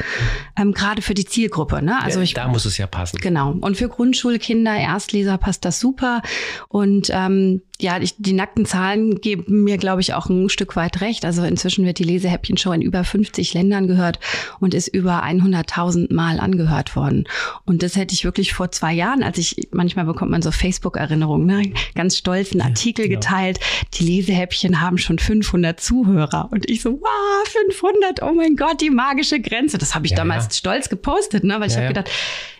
[0.56, 1.82] Ähm, Gerade für die Zielgruppe.
[1.82, 2.02] Ne?
[2.02, 3.18] Also ich, da muss es ja passen.
[3.18, 3.52] Genau.
[3.60, 6.22] Und für Grundschulkinder, Erstleser passt das super.
[6.68, 11.00] Und ähm, ja, ich, die nackten Zahlen geben mir, glaube ich, auch ein Stück weit
[11.02, 11.24] recht.
[11.24, 14.18] Also inzwischen wird die Lesehäppchen-Show in über 50 Ländern gehört
[14.60, 17.24] und ist über 100.000 Mal angehört worden.
[17.64, 21.46] Und das hätte ich wirklich vor zwei Jahren, als ich, manchmal bekommt man so Facebook-Erinnerungen,
[21.46, 21.72] ne?
[21.94, 23.20] ganz stolz einen Artikel ja, genau.
[23.20, 23.60] geteilt,
[23.94, 26.48] die Lesehäppchen haben schon 500 Zuhörer.
[26.50, 29.76] Und ich so, wow, 500, oh mein Gott, die magische Grenze.
[29.76, 30.50] Das habe ich ja, damals ja.
[30.52, 31.60] stolz gepostet, ne?
[31.60, 32.10] weil ich habe gedacht,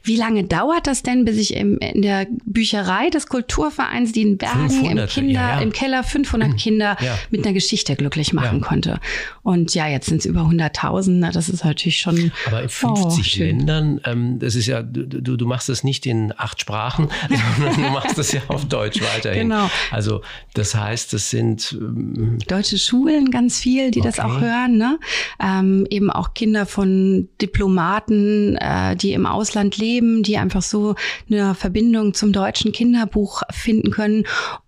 [0.03, 5.06] wie lange dauert das denn, bis ich im, in der Bücherei des Kulturvereins Dienbergen im,
[5.07, 5.61] Kinder, ja, ja.
[5.61, 6.57] im Keller 500 mhm.
[6.57, 7.19] Kinder ja.
[7.31, 9.01] mit einer Geschichte glücklich machen konnte?
[9.43, 11.33] Und ja, jetzt sind es über 100.000.
[11.33, 12.33] Das ist natürlich schon.
[12.47, 16.33] Aber in 50 oh, Ländern, ähm, das ist ja, du, du machst das nicht in
[16.37, 17.09] acht Sprachen,
[17.59, 19.49] sondern du machst das ja auf Deutsch weiterhin.
[19.49, 19.71] Genau.
[19.91, 20.23] Also
[20.55, 24.09] das heißt, das sind ähm, deutsche Schulen ganz viel, die okay.
[24.09, 24.77] das auch hören.
[24.77, 24.99] Ne?
[25.41, 30.95] Ähm, eben auch Kinder von Diplomaten, äh, die im Ausland Leben, die einfach so
[31.31, 34.25] eine Verbindung zum deutschen Kinderbuch finden können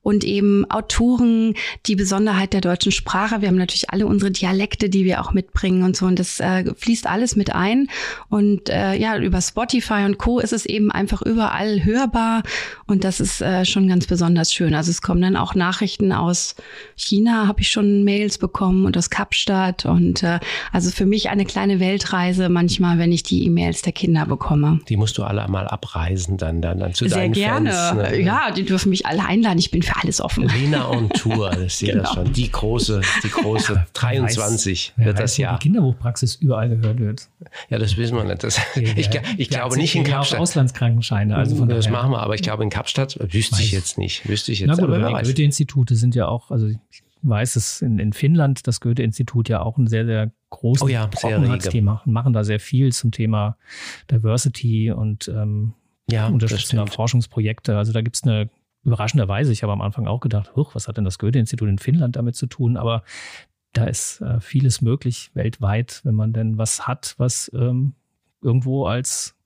[0.08, 1.52] und eben Autoren,
[1.84, 3.42] die Besonderheit der deutschen Sprache.
[3.42, 6.64] Wir haben natürlich alle unsere Dialekte, die wir auch mitbringen und so und das äh,
[6.74, 7.88] fließt alles mit ein
[8.30, 12.42] und äh, ja, über Spotify und Co ist es eben einfach überall hörbar
[12.86, 14.72] und das ist äh, schon ganz besonders schön.
[14.72, 16.54] Also es kommen dann auch Nachrichten aus
[16.96, 20.40] China, habe ich schon Mails bekommen und aus Kapstadt und äh,
[20.72, 24.80] also für mich eine kleine Weltreise manchmal, wenn ich die E-Mails der Kinder bekomme.
[24.88, 27.72] Die musst du alle mal abreisen dann, dann, dann zu Sehr deinen gerne.
[27.72, 28.10] Fans.
[28.12, 28.22] Ne?
[28.22, 29.58] Ja, die dürfen mich alle einladen.
[29.58, 30.48] Ich bin für alles offen.
[30.48, 32.04] Lena on Tour, das sehe genau.
[32.04, 32.32] das schon.
[32.32, 35.58] Die große, die große 23 weiß, wird das Jahr.
[35.58, 37.28] Die Kinderbuchpraxis überall gehört wird.
[37.68, 38.44] Ja, das wissen wir nicht.
[38.44, 40.40] Das, ich, ich, ich glaube nicht in Kapstadt.
[40.40, 41.36] Auslandskrankenscheine.
[41.36, 43.60] Also von das machen wir, aber ich glaube in Kapstadt wüsste weiß.
[43.60, 44.28] ich jetzt nicht.
[44.28, 44.68] Wüsste ich jetzt.
[44.68, 48.66] Na gut, aber die Goethe-Institute sind ja auch, also ich weiß es in, in Finnland,
[48.66, 52.60] das Goethe-Institut ja auch ein sehr, sehr großes oh ja, Thema und machen da sehr
[52.60, 53.56] viel zum Thema
[54.10, 55.74] Diversity und ähm,
[56.10, 57.76] ja, unterstützen Forschungsprojekte.
[57.76, 58.48] Also da gibt es eine
[58.88, 62.16] überraschenderweise, ich habe am Anfang auch gedacht, huch, was hat denn das Goethe-Institut in Finnland
[62.16, 62.76] damit zu tun?
[62.76, 63.02] Aber
[63.72, 67.94] da ist äh, vieles möglich weltweit, wenn man denn was hat, was ähm,
[68.42, 69.37] irgendwo als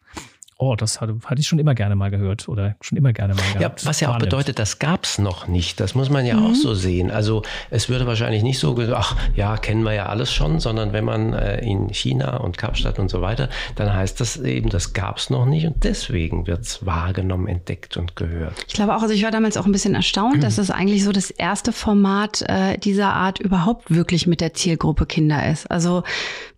[0.62, 3.42] oh, das hatte, hatte ich schon immer gerne mal gehört oder schon immer gerne mal
[3.58, 3.82] gehabt.
[3.82, 5.80] Ja, was ja auch bedeutet, das gab es noch nicht.
[5.80, 6.46] Das muss man ja mhm.
[6.46, 7.10] auch so sehen.
[7.10, 11.04] Also es würde wahrscheinlich nicht so, ach ja, kennen wir ja alles schon, sondern wenn
[11.04, 15.18] man äh, in China und Kapstadt und so weiter, dann heißt das eben, das gab
[15.18, 18.64] es noch nicht und deswegen wird es wahrgenommen, entdeckt und gehört.
[18.68, 20.40] Ich glaube auch, also ich war damals auch ein bisschen erstaunt, mhm.
[20.42, 25.06] dass das eigentlich so das erste Format äh, dieser Art überhaupt wirklich mit der Zielgruppe
[25.06, 25.68] Kinder ist.
[25.70, 26.04] Also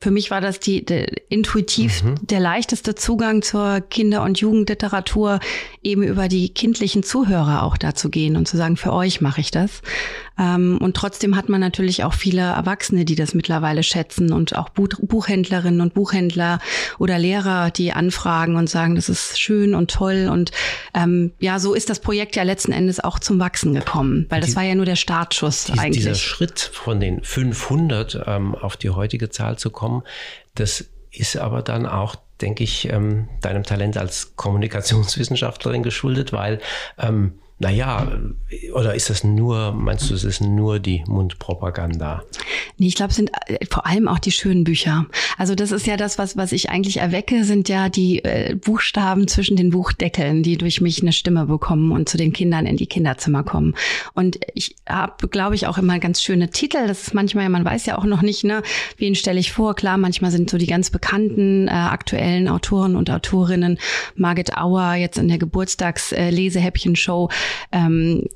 [0.00, 2.16] für mich war das die, die intuitiv mhm.
[2.20, 5.40] der leichteste Zugang zur Kinder- und Jugendliteratur,
[5.82, 9.50] eben über die kindlichen Zuhörer auch dazu gehen und zu sagen, für euch mache ich
[9.50, 9.82] das.
[10.38, 14.68] Ähm, und trotzdem hat man natürlich auch viele Erwachsene, die das mittlerweile schätzen und auch
[14.70, 16.58] Buchhändlerinnen und Buchhändler
[16.98, 20.28] oder Lehrer, die anfragen und sagen, das ist schön und toll.
[20.30, 20.50] Und
[20.92, 24.50] ähm, ja, so ist das Projekt ja letzten Endes auch zum Wachsen gekommen, weil das
[24.50, 26.02] die, war ja nur der Startschuss die, eigentlich.
[26.02, 30.02] Dieser Schritt von den 500 ähm, auf die heutige Zahl zu kommen,
[30.56, 36.60] das ist aber dann auch denke ich, ähm, deinem Talent als Kommunikationswissenschaftlerin geschuldet, weil
[36.98, 38.08] ähm, Naja,
[38.72, 42.24] oder ist das nur, meinst du, es ist nur die Mundpropaganda?
[42.78, 45.06] Nee, ich glaube, es sind äh, vor allem auch die schönen Bücher.
[45.38, 49.28] Also das ist ja das, was, was ich eigentlich erwecke, sind ja die äh, Buchstaben
[49.28, 52.88] zwischen den Buchdeckeln, die durch mich eine Stimme bekommen und zu den Kindern in die
[52.88, 53.76] Kinderzimmer kommen.
[54.14, 56.88] Und ich habe, glaube ich, auch immer ganz schöne Titel.
[56.88, 58.62] Das ist manchmal, man weiß ja auch noch nicht, ne,
[58.98, 59.74] wen stelle ich vor.
[59.76, 63.78] Klar, manchmal sind so die ganz bekannten äh, aktuellen Autoren und Autorinnen,
[64.16, 67.34] Margit Auer jetzt in der Geburtstags-Lesehäppchen-Show, äh,
[67.72, 68.26] ähm,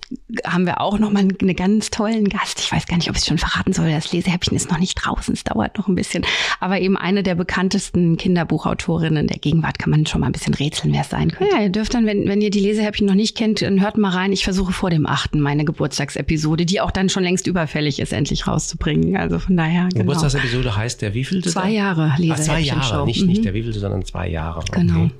[0.44, 2.60] haben wir auch noch mal einen ganz tollen Gast.
[2.60, 3.90] Ich weiß gar nicht, ob ich es schon verraten soll.
[3.90, 5.34] Das Lesehäppchen ist noch nicht draußen.
[5.34, 6.24] Es dauert noch ein bisschen.
[6.60, 10.92] Aber eben eine der bekanntesten Kinderbuchautorinnen der Gegenwart kann man schon mal ein bisschen rätseln,
[10.92, 11.54] wer es sein könnte.
[11.54, 14.10] Ja, ihr dürft dann, wenn, wenn ihr die Lesehäppchen noch nicht kennt, dann hört mal
[14.10, 14.32] rein.
[14.32, 18.46] Ich versuche vor dem achten meine Geburtstagsepisode, die auch dann schon längst überfällig ist, endlich
[18.46, 19.16] rauszubringen.
[19.16, 19.88] Also von daher.
[19.88, 20.00] Genau.
[20.00, 21.50] Geburtstagsepisode heißt der wievielte?
[21.50, 22.78] Zwei Jahre Lesehäppchen.
[22.78, 23.28] Ah, zwei Jahre, nicht, mhm.
[23.28, 24.64] nicht der wievielte, sondern zwei Jahre.
[24.72, 25.04] Genau.
[25.04, 25.10] Okay.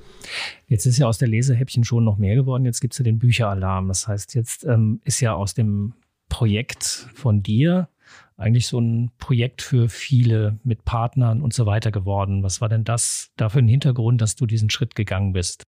[0.69, 2.63] Jetzt ist ja aus der Lesehäppchen schon noch mehr geworden.
[2.63, 3.87] Jetzt gibt es ja den Bücheralarm.
[3.87, 5.93] Das heißt, jetzt ähm, ist ja aus dem
[6.29, 7.89] Projekt von dir
[8.37, 12.43] eigentlich so ein Projekt für viele mit Partnern und so weiter geworden.
[12.43, 15.63] Was war denn das da für ein Hintergrund, dass du diesen Schritt gegangen bist?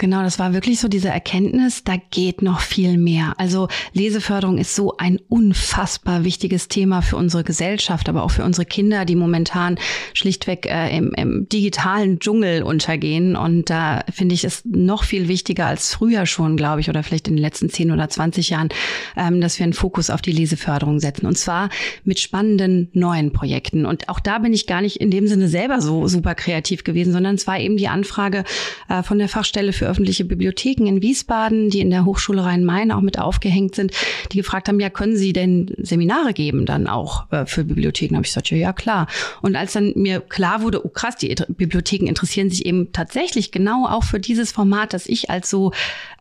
[0.00, 3.34] Genau, das war wirklich so diese Erkenntnis, da geht noch viel mehr.
[3.36, 8.64] Also Leseförderung ist so ein unfassbar wichtiges Thema für unsere Gesellschaft, aber auch für unsere
[8.64, 9.76] Kinder, die momentan
[10.14, 13.34] schlichtweg äh, im, im digitalen Dschungel untergehen.
[13.34, 17.26] Und da finde ich es noch viel wichtiger als früher schon, glaube ich, oder vielleicht
[17.26, 18.68] in den letzten 10 oder 20 Jahren,
[19.16, 21.26] ähm, dass wir einen Fokus auf die Leseförderung setzen.
[21.26, 21.70] Und zwar
[22.04, 23.84] mit spannenden neuen Projekten.
[23.84, 27.12] Und auch da bin ich gar nicht in dem Sinne selber so super kreativ gewesen,
[27.12, 28.44] sondern es war eben die Anfrage
[28.88, 33.00] äh, von der Fachstelle für öffentliche Bibliotheken in Wiesbaden, die in der Hochschule Rhein-Main auch
[33.00, 33.92] mit aufgehängt sind,
[34.32, 38.14] die gefragt haben, ja, können Sie denn Seminare geben dann auch äh, für Bibliotheken?
[38.14, 39.06] Da habe ich gesagt, ja, ja, klar.
[39.42, 43.86] Und als dann mir klar wurde, oh krass, die Bibliotheken interessieren sich eben tatsächlich genau
[43.86, 45.72] auch für dieses Format, das ich als so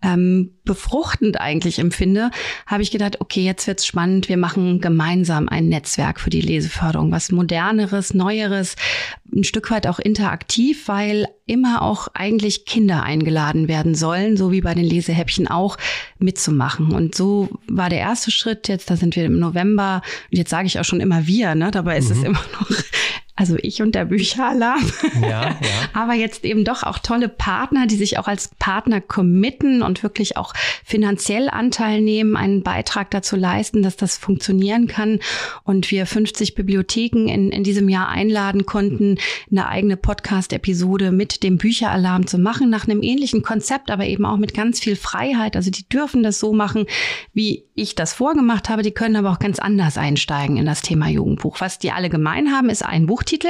[0.02, 2.32] ähm, befruchtend eigentlich empfinde,
[2.66, 4.30] habe ich gedacht, okay, jetzt wird's spannend.
[4.30, 8.76] Wir machen gemeinsam ein Netzwerk für die Leseförderung, was moderneres, neueres,
[9.34, 14.62] ein Stück weit auch interaktiv, weil immer auch eigentlich Kinder eingeladen werden sollen, so wie
[14.62, 15.78] bei den Lesehäppchen auch,
[16.20, 16.92] mitzumachen.
[16.92, 20.68] Und so war der erste Schritt jetzt, da sind wir im November, und jetzt sage
[20.68, 21.72] ich auch schon immer wir, ne?
[21.72, 22.18] dabei ist mhm.
[22.18, 22.70] es immer noch
[23.38, 24.84] also ich und der Bücheralarm.
[25.22, 25.58] Ja, ja.
[25.94, 30.38] Aber jetzt eben doch auch tolle Partner, die sich auch als Partner committen und wirklich
[30.38, 35.20] auch finanziell Anteil nehmen, einen Beitrag dazu leisten, dass das funktionieren kann.
[35.64, 39.20] Und wir 50 Bibliotheken in, in diesem Jahr einladen konnten,
[39.52, 44.38] eine eigene Podcast-Episode mit dem Bücheralarm zu machen, nach einem ähnlichen Konzept, aber eben auch
[44.38, 45.56] mit ganz viel Freiheit.
[45.56, 46.88] Also die dürfen das so machen,
[47.34, 48.82] wie ich das vorgemacht habe.
[48.82, 51.62] Die können aber auch ganz anders einsteigen in das Thema Jugendbuch.
[51.62, 53.50] Was die alle gemein haben, ist ein Buch Buchtitel,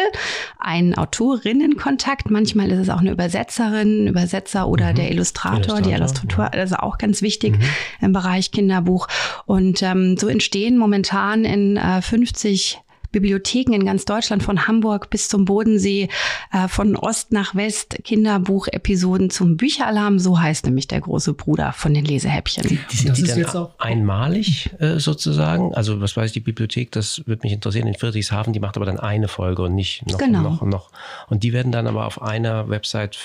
[0.58, 2.32] ein Autorinnenkontakt.
[2.32, 4.96] Manchmal ist es auch eine Übersetzerin, Übersetzer oder mhm.
[4.96, 6.60] der Illustrator, Illustrator, die Illustrator, ja.
[6.60, 7.64] also auch ganz wichtig mhm.
[8.02, 9.08] im Bereich Kinderbuch.
[9.46, 12.80] Und ähm, so entstehen momentan in äh, 50
[13.20, 16.10] Bibliotheken in ganz Deutschland, von Hamburg bis zum Bodensee,
[16.52, 20.20] äh, von Ost nach West, Kinderbuchepisoden zum Bücheralarm.
[20.20, 22.68] So heißt nämlich der große Bruder von den Lesehäppchen.
[22.68, 25.74] Die, die sind das die dann jetzt auch einmalig äh, sozusagen?
[25.74, 29.00] Also was weiß die Bibliothek, das würde mich interessieren, in Friedrichshafen, die macht aber dann
[29.00, 30.40] eine Folge und nicht noch genau.
[30.40, 30.90] und noch und noch.
[31.30, 33.18] Und die werden dann aber auf einer Website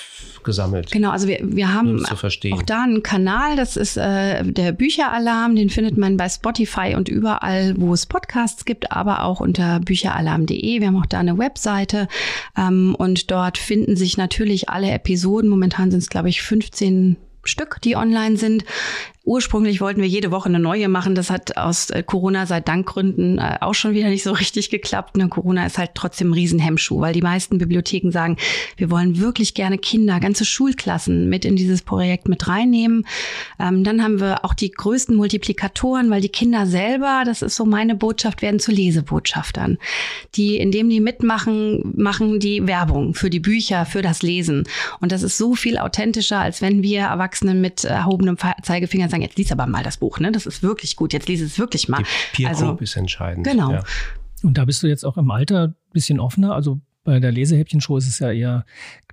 [0.43, 0.91] gesammelt.
[0.91, 5.69] Genau, also wir, wir haben auch da einen Kanal, das ist äh, der Bücheralarm, den
[5.69, 10.79] findet man bei Spotify und überall, wo es Podcasts gibt, aber auch unter bücheralarm.de.
[10.79, 12.07] Wir haben auch da eine Webseite
[12.57, 15.49] ähm, und dort finden sich natürlich alle Episoden.
[15.49, 18.63] Momentan sind es, glaube ich, 15 Stück, die online sind.
[19.25, 21.15] Ursprünglich wollten wir jede Woche eine neue machen.
[21.15, 25.15] Das hat aus äh, Corona seit Dankgründen äh, auch schon wieder nicht so richtig geklappt.
[25.15, 25.29] Ne?
[25.29, 28.35] Corona ist halt trotzdem ein Riesenhemmschuh, weil die meisten Bibliotheken sagen,
[28.75, 33.07] wir wollen wirklich gerne Kinder, ganze Schulklassen mit in dieses Projekt mit reinnehmen.
[33.61, 37.63] Ähm, dann haben wir auch die größten Multiplikatoren, weil die Kinder selber, das ist so
[37.63, 39.77] meine Botschaft, werden zu Lesebotschaftern.
[40.35, 44.65] Die, indem die mitmachen, machen die Werbung für die Bücher, für das Lesen.
[44.99, 49.37] Und das ist so viel authentischer, als wenn wir Erwachsenen mit erhobenem Zeigefinger sagen, jetzt
[49.37, 50.31] lies aber mal das Buch, ne?
[50.31, 52.03] Das ist wirklich gut, jetzt lies es wirklich mal.
[52.03, 53.45] Die Peer Group also, ist entscheidend.
[53.45, 53.71] Genau.
[53.71, 53.83] Ja.
[54.43, 56.53] Und da bist du jetzt auch im Alter ein bisschen offener.
[56.53, 58.65] Also bei der Lesehäppchen-Show ist es ja eher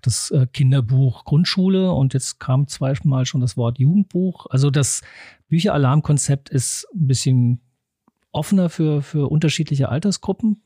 [0.02, 4.46] das äh, Kinderbuch Grundschule und jetzt kam zweimal schon das Wort Jugendbuch.
[4.50, 5.02] Also das
[5.48, 7.60] Bücheralarmkonzept ist ein bisschen
[8.32, 10.62] offener für, für unterschiedliche Altersgruppen.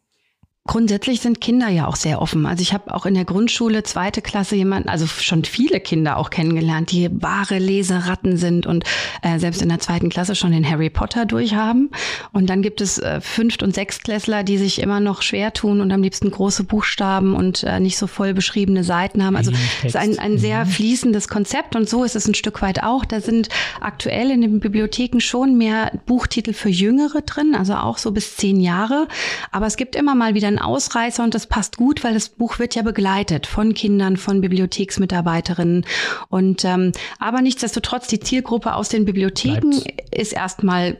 [0.66, 2.46] Grundsätzlich sind Kinder ja auch sehr offen.
[2.46, 6.30] Also ich habe auch in der Grundschule, zweite Klasse, jemanden, also schon viele Kinder auch
[6.30, 8.82] kennengelernt, die wahre Leseratten sind und
[9.20, 11.90] äh, selbst in der zweiten Klasse schon den Harry Potter durchhaben.
[12.32, 15.92] Und dann gibt es äh, Fünft- und Sechstklässler, die sich immer noch schwer tun und
[15.92, 19.36] am liebsten große Buchstaben und äh, nicht so voll beschriebene Seiten haben.
[19.36, 20.70] Also es ist ein, ein sehr mhm.
[20.70, 23.04] fließendes Konzept und so ist es ein Stück weit auch.
[23.04, 23.50] Da sind
[23.82, 28.60] aktuell in den Bibliotheken schon mehr Buchtitel für Jüngere drin, also auch so bis zehn
[28.60, 29.08] Jahre.
[29.52, 32.58] Aber es gibt immer mal wieder ein Ausreißer und das passt gut, weil das Buch
[32.58, 35.84] wird ja begleitet von Kindern, von Bibliotheksmitarbeiterinnen.
[36.28, 40.14] Und ähm, aber nichtsdestotrotz, die Zielgruppe aus den Bibliotheken Bleibt.
[40.14, 40.96] ist erstmal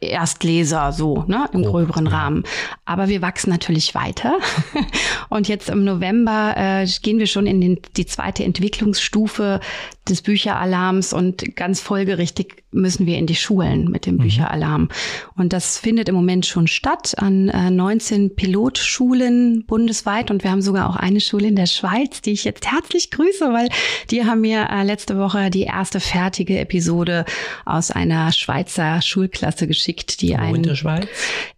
[0.00, 2.12] Erstleser so, ne, im oh, gröberen ja.
[2.12, 2.44] Rahmen.
[2.84, 4.38] Aber wir wachsen natürlich weiter.
[5.28, 9.60] und jetzt im November äh, gehen wir schon in den, die zweite Entwicklungsstufe
[10.08, 14.22] des Bücheralarms und ganz folgerichtig müssen wir in die Schulen mit dem mhm.
[14.22, 14.88] Bücheralarm.
[15.36, 20.62] Und das findet im Moment schon statt an äh, 19 Pilotschulen bundesweit und wir haben
[20.62, 23.68] sogar auch eine Schule in der Schweiz, die ich jetzt herzlich grüße, weil
[24.10, 27.24] die haben mir äh, letzte Woche die erste fertige Episode
[27.64, 31.06] aus einer Schweizer Schulklasse geschickt, die ein in der Schweiz?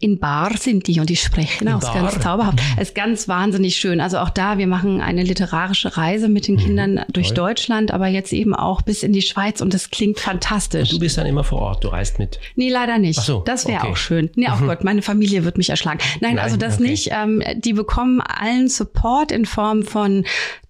[0.01, 2.59] In Bar sind die und die sprechen auch ganz zauberhaft.
[2.59, 2.77] Mhm.
[2.77, 4.01] Es ist ganz wahnsinnig schön.
[4.01, 6.61] Also auch da, wir machen eine literarische Reise mit den mhm.
[6.61, 7.37] Kindern durch Toll.
[7.37, 10.91] Deutschland, aber jetzt eben auch bis in die Schweiz und das klingt fantastisch.
[10.91, 12.39] Und du bist dann immer vor Ort, du reist mit?
[12.57, 13.19] Nee, leider nicht.
[13.19, 13.93] Ach so, das wäre okay.
[13.93, 14.31] auch schön.
[14.37, 15.99] Nee, oh Gott, meine Familie wird mich erschlagen.
[16.21, 16.91] Nein, Nein also das okay.
[16.91, 17.11] nicht.
[17.13, 20.25] Ähm, die bekommen allen Support in Form von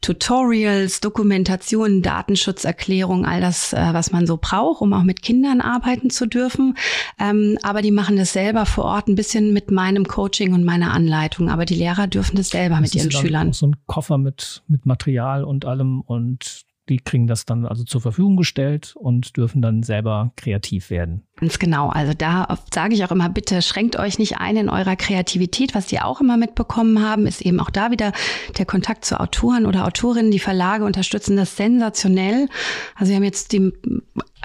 [0.04, 6.10] Tutorials, Dokumentationen, Datenschutzerklärung, all das, äh, was man so braucht, um auch mit Kindern arbeiten
[6.10, 6.76] zu dürfen.
[7.18, 10.92] Ähm, aber die machen das selber vor Ort ein bisschen mit meinem Coaching und meiner
[10.92, 11.48] Anleitung.
[11.48, 13.52] Aber die Lehrer dürfen das selber das mit ihren Schülern.
[13.54, 18.00] so ein Koffer mit, mit Material und allem und die kriegen das dann also zur
[18.00, 21.26] Verfügung gestellt und dürfen dann selber kreativ werden.
[21.36, 21.88] Ganz genau.
[21.88, 25.74] Also da sage ich auch immer, bitte schränkt euch nicht ein in eurer Kreativität.
[25.74, 28.12] Was die auch immer mitbekommen haben, ist eben auch da wieder
[28.56, 30.30] der Kontakt zu Autoren oder Autorinnen.
[30.30, 32.48] Die Verlage unterstützen das sensationell.
[32.94, 33.72] Also wir haben jetzt die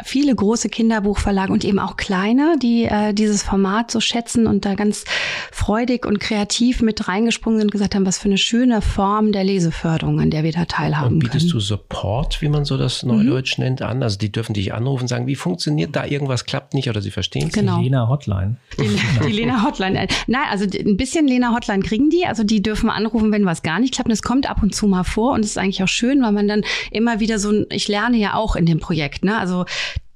[0.03, 4.75] viele große Kinderbuchverlage und eben auch kleine, die äh, dieses Format so schätzen und da
[4.75, 5.05] ganz
[5.51, 9.43] freudig und kreativ mit reingesprungen sind und gesagt haben, was für eine schöne Form der
[9.43, 11.51] Leseförderung, an der wir da teilhaben und bietest können.
[11.51, 13.65] du Support, wie man so das Neudeutsch mhm.
[13.65, 14.03] nennt, an?
[14.03, 17.47] Also die dürfen dich anrufen, sagen, wie funktioniert da irgendwas, klappt nicht oder sie verstehen
[17.47, 17.79] es genau.
[17.79, 18.57] Die Lena Hotline.
[18.79, 18.87] Die,
[19.27, 20.07] die Lena Hotline.
[20.27, 22.25] Nein, also ein bisschen Lena Hotline kriegen die.
[22.25, 24.07] Also die dürfen anrufen, wenn was gar nicht klappt.
[24.07, 26.31] Und es kommt ab und zu mal vor und es ist eigentlich auch schön, weil
[26.31, 29.37] man dann immer wieder so ein, ich lerne ja auch in dem Projekt, ne?
[29.37, 29.65] Also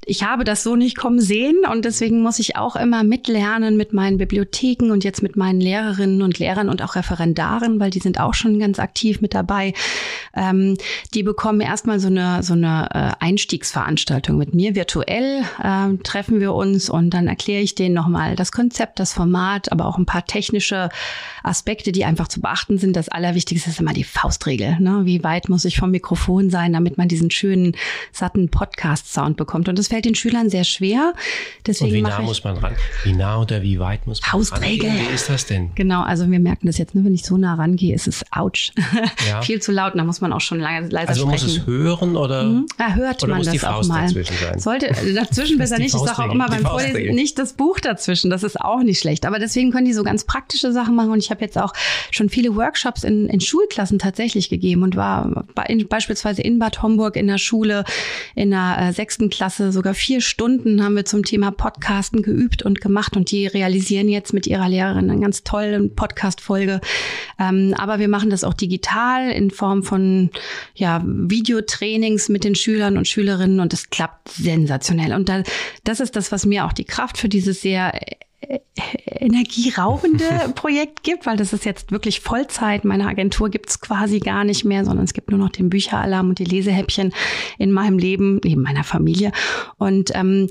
[0.05, 3.93] ich habe das so nicht kommen sehen und deswegen muss ich auch immer mitlernen mit
[3.93, 8.19] meinen Bibliotheken und jetzt mit meinen Lehrerinnen und Lehrern und auch Referendaren, weil die sind
[8.19, 9.73] auch schon ganz aktiv mit dabei.
[10.35, 10.77] Ähm,
[11.13, 14.75] die bekommen erstmal so eine, so eine äh, Einstiegsveranstaltung mit mir.
[14.75, 19.71] Virtuell äh, treffen wir uns und dann erkläre ich denen nochmal das Konzept, das Format,
[19.71, 20.89] aber auch ein paar technische
[21.43, 22.95] Aspekte, die einfach zu beachten sind.
[22.95, 24.79] Das Allerwichtigste ist immer die Faustregel.
[24.79, 25.01] Ne?
[25.05, 27.75] Wie weit muss ich vom Mikrofon sein, damit man diesen schönen,
[28.11, 29.69] satten Podcast-Sound bekommt.
[29.69, 31.13] Und das fällt den Schülern sehr schwer.
[31.67, 32.73] Deswegen Und wie nah muss man ran?
[33.03, 34.89] Wie nah oder wie weit muss man Faustregel.
[34.89, 34.97] ran?
[34.97, 35.69] Wie ist das denn?
[35.75, 38.71] Genau, also wir merken das jetzt, ne, wenn ich so nah rangehe, ist es ouch.
[39.27, 39.41] Ja.
[39.41, 41.43] Viel zu laut, da muss man auch schon leise, leise also sprechen.
[41.43, 42.43] Also muss es hören oder?
[42.43, 42.65] Mhm.
[42.79, 44.05] Ja, hört oder man muss das die Faust auch mal.
[44.05, 44.59] dazwischen sein?
[44.59, 45.93] Sollte äh, dazwischen besser nicht.
[45.93, 48.29] Ich sage auch immer beim Vorlesen nicht das Buch dazwischen.
[48.29, 49.25] Das ist auch nicht schlecht.
[49.25, 51.11] Aber deswegen können die so ganz praktische Sachen machen.
[51.11, 51.73] Und ich habe jetzt auch
[52.11, 57.15] schon viele Workshops in, in Schulklassen tatsächlich gegeben und war in, beispielsweise in Bad Homburg
[57.15, 57.83] in der Schule
[58.35, 62.79] in der äh, sechsten Klasse sogar vier Stunden haben wir zum Thema Podcasten geübt und
[62.79, 66.79] gemacht und die realisieren jetzt mit ihrer Lehrerin eine ganz tolle Podcast-Folge.
[67.37, 70.29] Ähm, aber wir machen das auch digital in Form von
[70.73, 75.11] ja, Videotrainings mit den Schülern und Schülerinnen und es klappt sensationell.
[75.11, 75.43] Und da,
[75.83, 77.91] das ist das, was mir auch die Kraft für dieses sehr
[79.05, 80.25] energieraubende
[80.55, 82.85] Projekt gibt, weil das ist jetzt wirklich Vollzeit.
[82.85, 86.29] Meine Agentur gibt es quasi gar nicht mehr, sondern es gibt nur noch den Bücheralarm
[86.29, 87.13] und die Lesehäppchen
[87.57, 89.31] in meinem Leben, neben meiner Familie.
[89.77, 90.49] Und ähm,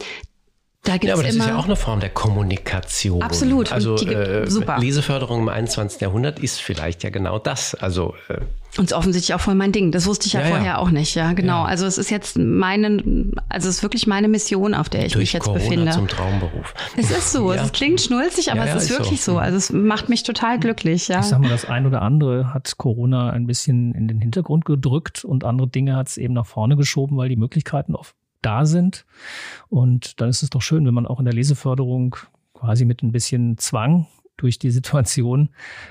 [0.85, 3.23] da gibt's ja, aber das immer ist ja auch eine Form der Kommunikation.
[3.23, 3.71] Absolut.
[3.71, 4.45] Also äh,
[4.81, 6.01] Leseförderung im 21.
[6.01, 7.77] Jahrhundert ist vielleicht ja genau das.
[7.77, 8.39] Also äh,
[8.79, 9.93] und ist offensichtlich auch voll mein Ding.
[9.93, 10.79] Das wusste ich ja, ja vorher ja.
[10.79, 11.15] auch nicht.
[11.15, 11.63] Ja, genau.
[11.63, 11.65] Ja.
[11.67, 15.23] Also es ist jetzt meine, also es ist wirklich meine Mission, auf der ich Durch
[15.23, 15.93] mich jetzt Corona befinde.
[15.93, 16.75] zum Traumberuf.
[16.97, 17.53] Es ist so.
[17.53, 19.33] Es klingt schnulzig, aber es ist, ist wirklich so.
[19.33, 19.39] so.
[19.39, 21.07] Also es macht mich total glücklich.
[21.07, 21.21] Ja.
[21.21, 25.25] Ich sag mal, das ein oder andere hat Corona ein bisschen in den Hintergrund gedrückt
[25.25, 29.05] und andere Dinge hat es eben nach vorne geschoben, weil die Möglichkeiten oft da sind.
[29.69, 32.17] Und dann ist es doch schön, wenn man auch in der Leseförderung
[32.55, 35.49] quasi mit ein bisschen Zwang durch die Situation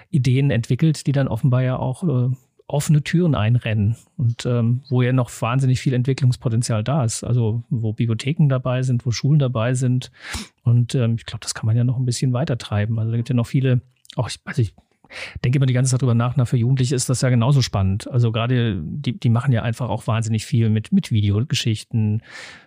[0.10, 2.36] Ideen entwickelt, die dann offenbar ja auch äh,
[2.68, 7.24] offene Türen einrennen und ähm, wo ja noch wahnsinnig viel Entwicklungspotenzial da ist.
[7.24, 10.12] Also wo Bibliotheken dabei sind, wo Schulen dabei sind.
[10.64, 12.98] Und ähm, ich glaube, das kann man ja noch ein bisschen weiter treiben.
[12.98, 13.82] Also da gibt ja noch viele,
[14.16, 14.74] auch ich, also ich
[15.44, 18.10] denke immer die ganze Zeit drüber nach, na, für Jugendliche ist das ja genauso spannend.
[18.10, 22.22] Also gerade, die, die machen ja einfach auch wahnsinnig viel mit, mit Videogeschichten.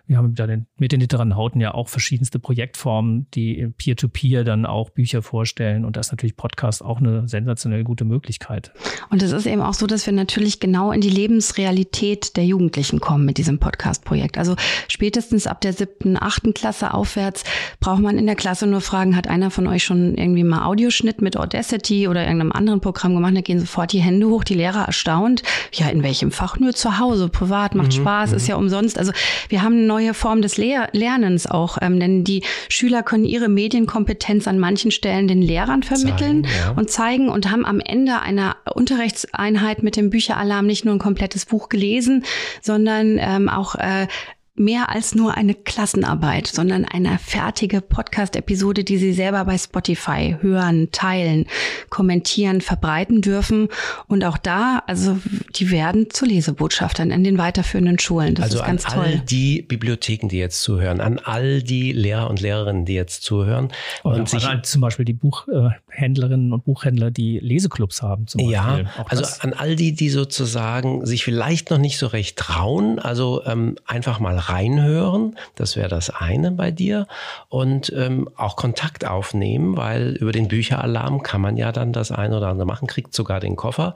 [0.07, 4.65] Wir haben da den, mit den Literanhauten ja auch verschiedenste Projektformen, die peer-to-peer -peer dann
[4.65, 5.85] auch Bücher vorstellen.
[5.85, 8.71] Und da ist natürlich Podcast auch eine sensationell gute Möglichkeit.
[9.09, 12.99] Und es ist eben auch so, dass wir natürlich genau in die Lebensrealität der Jugendlichen
[12.99, 14.37] kommen mit diesem Podcast-Projekt.
[14.37, 14.55] Also
[14.87, 17.43] spätestens ab der siebten, achten Klasse aufwärts
[17.79, 21.21] braucht man in der Klasse nur fragen, hat einer von euch schon irgendwie mal Audioschnitt
[21.21, 23.35] mit Audacity oder irgendeinem anderen Programm gemacht?
[23.35, 25.43] Da gehen sofort die Hände hoch, die Lehrer erstaunt.
[25.73, 26.59] Ja, in welchem Fach?
[26.59, 28.49] Nur zu Hause, privat, macht mhm, Spaß, ist mhm.
[28.49, 28.97] ja umsonst.
[28.97, 29.11] Also
[29.49, 33.49] wir haben eine neue Form des Lehr Lernens auch, ähm, denn die Schüler können ihre
[33.49, 36.71] Medienkompetenz an manchen Stellen den Lehrern vermitteln zeigen, ja.
[36.71, 41.45] und zeigen und haben am Ende einer Unterrichtseinheit mit dem Bücheralarm nicht nur ein komplettes
[41.45, 42.23] Buch gelesen,
[42.61, 44.07] sondern ähm, auch äh,
[44.55, 50.89] mehr als nur eine Klassenarbeit, sondern eine fertige Podcast-Episode, die Sie selber bei Spotify hören,
[50.91, 51.45] teilen,
[51.89, 53.67] kommentieren, verbreiten dürfen.
[54.07, 55.17] Und auch da, also
[55.55, 58.35] die werden zu Lesebotschaftern in den weiterführenden Schulen.
[58.35, 59.05] Das also ist ganz an toll.
[59.05, 63.69] all die Bibliotheken, die jetzt zuhören, an all die Lehrer und Lehrerinnen, die jetzt zuhören.
[64.03, 65.13] Oder und sich, zum Beispiel die
[65.95, 68.27] Buchhändlerinnen und Buchhändler, die Leseclubs haben.
[68.27, 72.99] Zum ja, also an all die, die sozusagen sich vielleicht noch nicht so recht trauen,
[72.99, 75.37] also ähm, einfach mal reinhören.
[75.55, 77.07] Das wäre das eine bei dir.
[77.47, 82.37] Und ähm, auch Kontakt aufnehmen, weil über den Bücheralarm kann man ja dann das eine
[82.37, 83.95] oder andere machen, kriegt sogar den Koffer,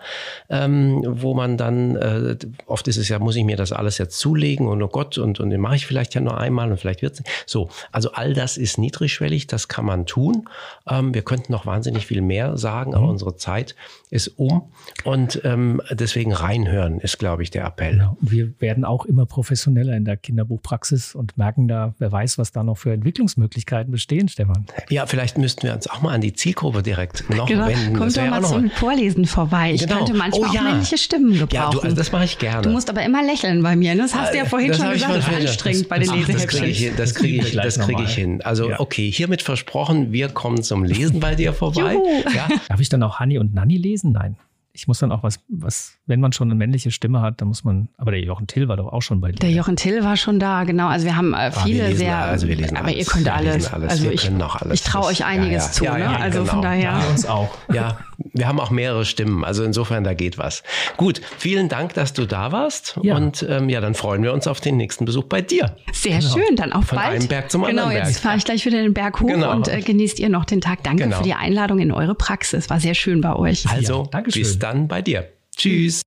[0.50, 4.18] ähm, wo man dann, äh, oft ist es ja, muss ich mir das alles jetzt
[4.20, 7.02] zulegen und oh Gott, und, und den mache ich vielleicht ja nur einmal und vielleicht
[7.02, 10.48] wird es So, also all das ist niedrigschwellig, das kann man tun.
[10.90, 13.12] Ähm, wir könnten noch wahnsinnig viel mehr sagen, aber mhm.
[13.12, 13.76] unsere Zeit
[14.10, 14.64] ist um.
[15.04, 17.94] Und ähm, deswegen reinhören ist, glaube ich, der Appell.
[17.94, 18.18] Genau.
[18.22, 22.64] Wir werden auch immer professioneller in der Kinderbuchpraxis und merken da, wer weiß, was da
[22.64, 24.66] noch für Entwicklungsmöglichkeiten bestehen, Stefan.
[24.90, 27.68] Ja, vielleicht müssten wir uns auch mal an die Zielgruppe direkt noch genau.
[27.68, 27.96] wenden.
[27.96, 29.74] Kommt doch mal zum Vorlesen vorbei.
[29.74, 29.98] Ich genau.
[29.98, 30.62] könnte manchmal oh, ja.
[30.62, 31.54] auch männliche Stimmen gebrauchen.
[31.54, 32.62] Ja, du, also das mache ich gerne.
[32.64, 33.96] Du musst aber immer lächeln bei mir.
[33.96, 34.04] Ne?
[34.04, 35.16] Das hast du ja äh, vorhin das schon gesagt.
[35.16, 36.38] Das ist anstrengend das, bei den Lesehäppchen.
[36.38, 38.42] Das kriege ich, das krieg ich, das krieg ich hin.
[38.42, 38.80] Also ja.
[38.80, 41.79] okay, hiermit versprochen, wir kommen zum Lesen bei dir vorbei.
[42.34, 42.48] Ja.
[42.68, 44.12] Darf ich dann auch Hanni und Nanni lesen?
[44.12, 44.38] Nein
[44.80, 47.64] ich muss dann auch was, was, wenn man schon eine männliche Stimme hat, dann muss
[47.64, 49.38] man, aber der Jochen Till war doch auch schon bei dir.
[49.40, 50.88] Der Jochen Till war schon da, genau.
[50.88, 52.98] Also wir haben äh, viele ah, wir sehr, also wir lesen aber alles.
[52.98, 53.72] ihr könnt alles.
[53.72, 53.92] alles.
[53.92, 54.82] Also wir ich, können auch alles.
[54.82, 55.72] Ich traue euch einiges ja, ja.
[55.72, 56.20] zu, ja, ne?
[56.20, 56.52] Also genau.
[56.52, 56.82] von daher.
[56.82, 57.50] Ja, uns auch.
[57.72, 58.00] Ja,
[58.34, 59.46] wir haben auch mehrere Stimmen.
[59.46, 60.64] Also insofern, da geht was.
[60.98, 62.98] Gut, vielen Dank, dass du da warst.
[62.98, 65.76] Und ähm, ja, dann freuen wir uns auf den nächsten Besuch bei dir.
[65.94, 66.34] Sehr genau.
[66.34, 67.16] schön, dann auf Von bald.
[67.16, 68.02] einem Berg zum genau, anderen Berg.
[68.02, 69.52] Genau, jetzt fahre ich gleich wieder den Berg hoch genau.
[69.52, 70.84] und äh, genießt ihr noch den Tag.
[70.84, 71.18] Danke genau.
[71.18, 72.72] für die Einladung in eure Praxis.
[72.72, 73.70] War sehr schön bei euch.
[73.70, 75.30] Also, bis dann bei dir.
[75.60, 76.04] Tschüss.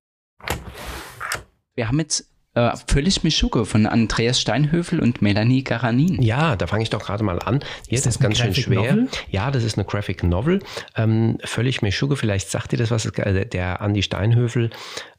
[1.74, 6.22] Wir haben jetzt äh, Völlig Mischuke von Andreas Steinhöfel und Melanie Garanin.
[6.22, 7.60] Ja, da fange ich doch gerade mal an.
[7.86, 8.92] Jetzt ist, ist ganz schön schwer.
[8.92, 9.08] Novel?
[9.30, 10.60] Ja, das ist eine Graphic Novel.
[10.96, 13.04] Ähm, Völlig Mischuke, vielleicht sagt ihr das was.
[13.04, 14.70] Äh, der Andi Steinhöfel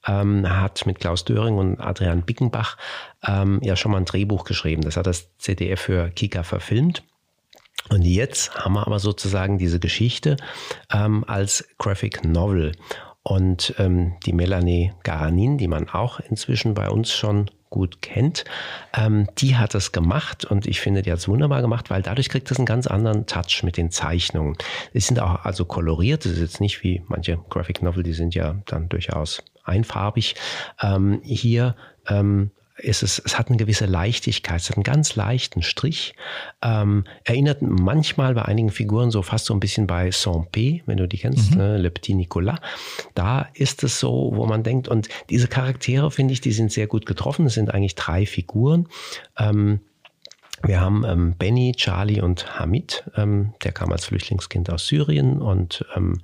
[0.07, 2.77] ähm, hat mit Klaus Döring und Adrian Bickenbach
[3.23, 4.81] ähm, ja schon mal ein Drehbuch geschrieben.
[4.81, 7.03] Das hat das ZDF für Kika verfilmt.
[7.89, 10.38] Und jetzt haben wir aber sozusagen diese Geschichte
[10.91, 12.71] ähm, als Graphic Novel.
[13.24, 18.43] Und ähm, die Melanie Garanin, die man auch inzwischen bei uns schon gut kennt,
[18.95, 22.30] ähm, die hat es gemacht und ich finde, die hat es wunderbar gemacht, weil dadurch
[22.30, 24.57] kriegt es einen ganz anderen Touch mit den Zeichnungen.
[24.93, 28.36] Die sind auch also koloriert, das ist jetzt nicht wie manche Graphic Novel, die sind
[28.36, 30.36] ja dann durchaus einfarbig.
[30.82, 31.76] Ähm, hier
[32.07, 32.51] ähm,
[32.84, 36.13] ist es, es hat eine gewisse Leichtigkeit, es hat einen ganz leichten Strich.
[36.61, 41.07] Ähm, erinnert manchmal bei einigen Figuren so fast so ein bisschen bei Saint-Pé, wenn du
[41.07, 41.57] die kennst, mhm.
[41.57, 41.77] ne?
[41.77, 42.59] Le Petit Nicolas.
[43.15, 46.88] Da ist es so, wo man denkt, und diese Charaktere, finde ich, die sind sehr
[46.88, 47.45] gut getroffen.
[47.45, 48.88] Es sind eigentlich drei Figuren.
[49.38, 49.79] Ähm,
[50.61, 53.03] wir haben ähm, Benny, Charlie und Hamid.
[53.15, 56.21] Ähm, der kam als Flüchtlingskind aus Syrien und ähm,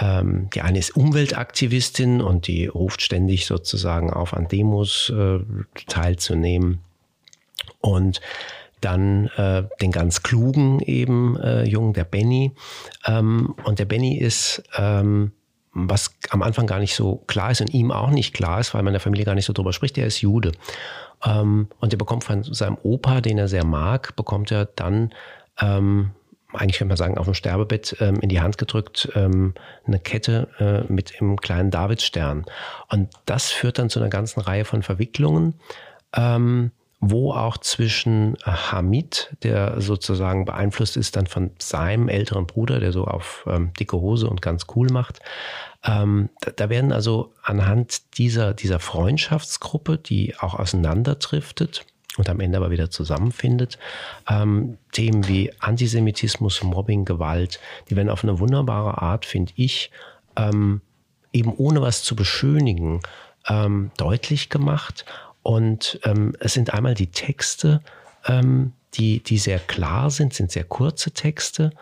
[0.00, 5.38] ähm, die eine ist Umweltaktivistin und die ruft ständig sozusagen auf, an Demos äh,
[5.86, 6.80] teilzunehmen.
[7.80, 8.20] Und
[8.80, 12.52] dann äh, den ganz klugen eben äh, Jungen, der Benny.
[13.06, 15.32] Ähm, und der Benny ist, ähm,
[15.72, 18.82] was am Anfang gar nicht so klar ist und ihm auch nicht klar ist, weil
[18.82, 20.52] man in der Familie gar nicht so drüber spricht, der ist Jude.
[21.24, 25.12] Ähm, und der bekommt von seinem Opa, den er sehr mag, bekommt er dann
[25.60, 26.10] ähm,
[26.54, 29.54] eigentlich könnte man sagen, auf dem Sterbebett ähm, in die Hand gedrückt, ähm,
[29.86, 32.44] eine Kette äh, mit dem kleinen Davidstern.
[32.88, 35.54] Und das führt dann zu einer ganzen Reihe von Verwicklungen,
[36.16, 42.92] ähm, wo auch zwischen Hamid, der sozusagen beeinflusst ist dann von seinem älteren Bruder, der
[42.92, 45.20] so auf ähm, dicke Hose und ganz cool macht,
[45.84, 51.84] ähm, da, da, werden also anhand dieser, dieser Freundschaftsgruppe, die auch auseinanderdriftet,
[52.16, 53.78] und am Ende aber wieder zusammenfindet.
[54.28, 59.90] Ähm, Themen wie Antisemitismus, Mobbing, Gewalt, die werden auf eine wunderbare Art, finde ich,
[60.36, 60.80] ähm,
[61.32, 63.00] eben ohne was zu beschönigen,
[63.48, 65.04] ähm, deutlich gemacht.
[65.42, 67.82] Und ähm, es sind einmal die Texte,
[68.26, 71.72] ähm, die, die sehr klar sind, sind sehr kurze Texte.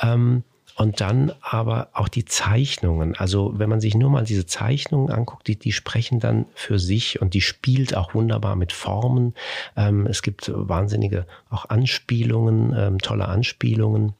[0.00, 0.42] Ähm,
[0.76, 3.16] und dann aber auch die Zeichnungen.
[3.16, 7.20] Also wenn man sich nur mal diese Zeichnungen anguckt, die, die sprechen dann für sich
[7.20, 9.34] und die spielt auch wunderbar mit Formen.
[9.74, 14.12] Ähm, es gibt wahnsinnige auch Anspielungen, ähm, tolle Anspielungen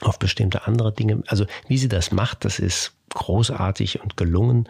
[0.00, 1.22] auf bestimmte andere Dinge.
[1.28, 4.68] Also wie sie das macht, das ist großartig und gelungen.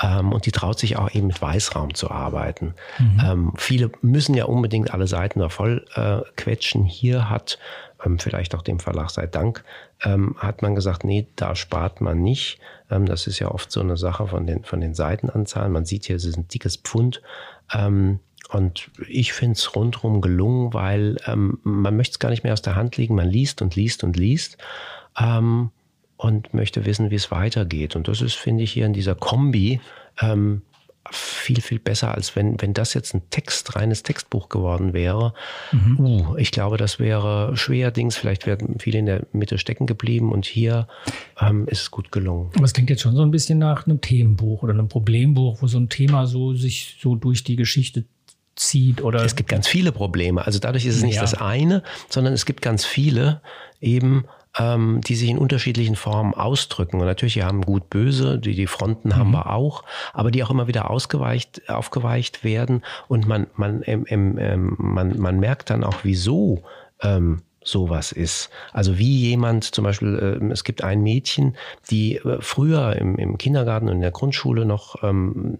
[0.00, 2.74] Ähm, und die traut sich auch eben mit Weißraum zu arbeiten.
[2.98, 3.22] Mhm.
[3.24, 6.84] Ähm, viele müssen ja unbedingt alle Seiten da voll äh, quetschen.
[6.84, 7.58] Hier hat
[8.18, 9.64] vielleicht auch dem Verlag sei Dank,
[10.02, 12.58] ähm, hat man gesagt, nee, da spart man nicht.
[12.90, 15.72] Ähm, das ist ja oft so eine Sache von den, von den Seitenanzahlen.
[15.72, 17.22] Man sieht hier, es ist ein dickes Pfund.
[17.72, 18.20] Ähm,
[18.50, 22.62] und ich finde es rundherum gelungen, weil ähm, man möchte es gar nicht mehr aus
[22.62, 23.14] der Hand legen.
[23.14, 24.58] Man liest und liest und liest
[25.18, 25.70] ähm,
[26.16, 27.94] und möchte wissen, wie es weitergeht.
[27.94, 29.80] Und das ist, finde ich, hier in dieser Kombi
[30.20, 30.62] ähm,
[31.10, 35.34] viel, viel besser, als wenn, wenn das jetzt ein Text, reines Textbuch geworden wäre.
[35.72, 35.98] Mhm.
[35.98, 38.16] Uh, ich glaube, das wäre schwerdings.
[38.16, 40.86] Vielleicht werden viele in der Mitte stecken geblieben und hier
[41.40, 42.50] ähm, ist es gut gelungen.
[42.54, 45.66] Aber es klingt jetzt schon so ein bisschen nach einem Themenbuch oder einem Problembuch, wo
[45.66, 48.04] so ein Thema so sich so durch die Geschichte
[48.54, 49.24] zieht oder.
[49.24, 50.44] Es gibt ganz viele Probleme.
[50.44, 51.22] Also dadurch ist es nicht ja.
[51.22, 53.40] das eine, sondern es gibt ganz viele
[53.80, 54.26] eben
[54.58, 57.00] ähm, die sich in unterschiedlichen Formen ausdrücken.
[57.00, 59.16] Und natürlich, wir haben gut böse, die, die Fronten mhm.
[59.16, 62.84] haben wir auch, aber die auch immer wieder ausgeweicht, aufgeweicht werden.
[63.08, 66.62] Und man, man, ähm, ähm, man, man merkt dann auch, wieso
[67.02, 68.50] ähm, sowas ist.
[68.72, 71.56] Also wie jemand zum Beispiel, äh, es gibt ein Mädchen,
[71.90, 75.58] die äh, früher im, im Kindergarten und in der Grundschule noch ähm,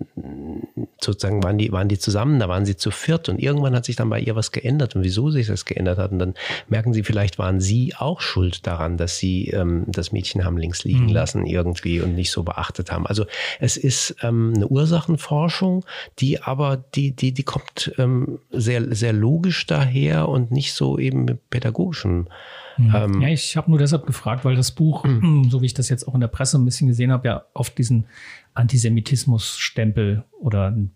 [1.01, 3.97] sozusagen waren die, waren die zusammen, da waren sie zu viert und irgendwann hat sich
[3.97, 6.35] dann bei ihr was geändert und wieso sich das geändert hat und dann
[6.69, 10.85] merken sie, vielleicht waren sie auch schuld daran, dass sie ähm, das Mädchen haben links
[10.85, 11.13] liegen mhm.
[11.13, 13.07] lassen irgendwie und nicht so beachtet haben.
[13.07, 13.27] Also
[13.59, 15.85] es ist ähm, eine Ursachenforschung,
[16.19, 21.25] die aber, die, die, die kommt ähm, sehr, sehr logisch daher und nicht so eben
[21.25, 21.51] mit
[21.91, 22.29] pädagogischen
[22.77, 22.95] mhm.
[22.95, 25.45] ähm, ja, ich habe nur deshalb gefragt, weil das Buch, mhm.
[25.51, 27.77] so wie ich das jetzt auch in der Presse ein bisschen gesehen habe, ja oft
[27.79, 28.07] diesen
[28.55, 30.93] Antisemitismus-Stempel oder ein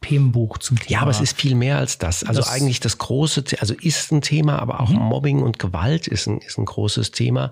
[0.00, 0.90] Themenbuch zum Thema.
[0.90, 2.22] Ja, aber es ist viel mehr als das.
[2.22, 5.00] Also das eigentlich das große, also ist ein Thema, aber auch mhm.
[5.00, 7.50] Mobbing und Gewalt ist ein, ist ein großes Thema.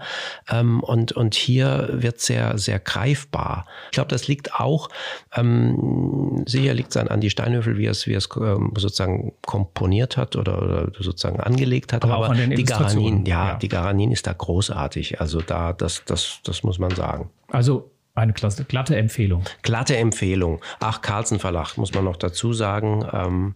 [0.48, 3.66] Ähm, und, und hier wird sehr, sehr greifbar.
[3.86, 4.88] Ich glaube, das liegt auch,
[5.34, 9.32] ähm, sicher liegt es an Andi Steinhöfel, wie er es, wie er es ähm, sozusagen
[9.42, 12.04] komponiert hat oder, oder sozusagen angelegt hat.
[12.04, 15.20] Aber, aber die Garanin, ja, ja, die Garanin ist da großartig.
[15.20, 17.30] Also da, das, das, das muss man sagen.
[17.48, 19.44] Also eine klasse, glatte Empfehlung.
[19.62, 20.60] Glatte Empfehlung.
[20.80, 23.54] Ach, Carlsen Verlag, muss man noch dazu sagen, ähm,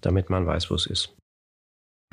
[0.00, 1.14] damit man weiß, wo es ist.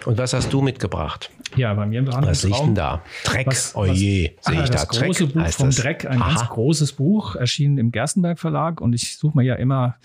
[0.06, 1.32] Und was hast du mitgebracht?
[1.56, 3.02] Ja, bei mir im Was sehe ich denn da?
[3.24, 3.48] Dreck.
[3.48, 5.06] Was, oh je, sehe ich das da.
[5.06, 6.28] große Dreck, Buch vom Dreck, ein Aha.
[6.30, 8.80] ganz großes Buch, erschienen im Gerstenberg Verlag.
[8.80, 9.96] Und ich suche mir ja immer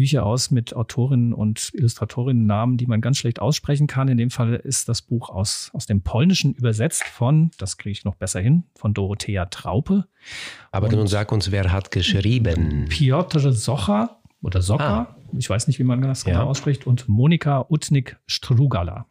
[0.00, 4.08] Bücher aus mit Autorinnen und Illustratorinnen-Namen, die man ganz schlecht aussprechen kann.
[4.08, 8.06] In dem Fall ist das Buch aus, aus dem Polnischen übersetzt von, das kriege ich
[8.06, 10.06] noch besser hin, von Dorothea Traupe.
[10.70, 12.86] Aber und nun sag uns, wer hat geschrieben?
[12.88, 15.16] Piotr Socha oder Socker, ah.
[15.36, 16.32] ich weiß nicht, wie man das ja.
[16.32, 19.04] genau ausspricht, und Monika Utnik-Strugala.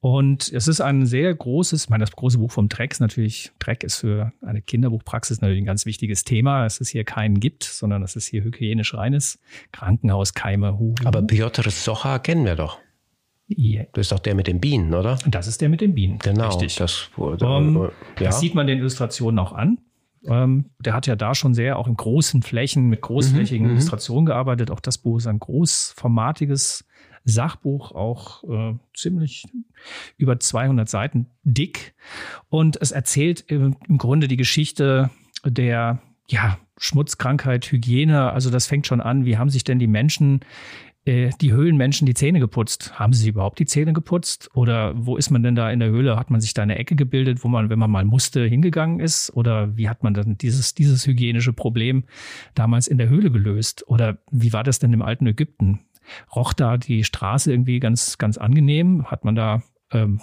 [0.00, 3.50] Und es ist ein sehr großes, ich meine, das große Buch vom Dreck ist natürlich,
[3.58, 6.66] Dreck ist für eine Kinderbuchpraxis natürlich ein ganz wichtiges Thema.
[6.66, 9.40] Es ist hier keinen gibt, sondern es ist hier hygienisch reines
[9.72, 10.78] Krankenhauskeime.
[10.78, 12.78] Hu, Aber Piotr Socha kennen wir doch.
[13.48, 13.86] Yeah.
[13.92, 15.18] Das ist doch der mit den Bienen, oder?
[15.26, 16.18] Das ist der mit den Bienen.
[16.18, 16.48] Genau.
[16.48, 16.76] Richtig.
[16.76, 17.90] Das, um, ähm, ja.
[18.26, 19.78] das sieht man den Illustrationen auch an.
[20.24, 23.78] Ähm, der hat ja da schon sehr auch in großen Flächen mit großflächigen mhm, mhm.
[23.78, 24.70] Illustrationen gearbeitet.
[24.72, 26.84] Auch das Buch ist ein großformatiges
[27.26, 29.46] Sachbuch, auch äh, ziemlich
[30.16, 31.94] über 200 Seiten dick.
[32.48, 35.10] Und es erzählt im, Grunde die Geschichte
[35.44, 38.32] der ja, Schmutzkrankheit, Hygiene.
[38.32, 39.24] Also das fängt schon an.
[39.24, 40.40] Wie haben sich denn die Menschen
[41.06, 42.98] äh, die Höhlenmenschen die Zähne geputzt.
[42.98, 44.50] Haben sie überhaupt die Zähne geputzt?
[44.54, 46.16] Oder wo ist man denn da in der Höhle?
[46.16, 49.30] Hat man sich da eine Ecke gebildet, wo man, wenn man mal musste, hingegangen ist?
[49.34, 52.04] Oder wie hat man dann dieses, dieses hygienische Problem
[52.54, 53.84] damals in der Höhle gelöst?
[53.86, 55.85] Oder wie war das denn im alten Ägypten?
[56.34, 59.06] Roch da die Straße irgendwie ganz, ganz angenehm?
[59.10, 60.20] Hat man da ähm,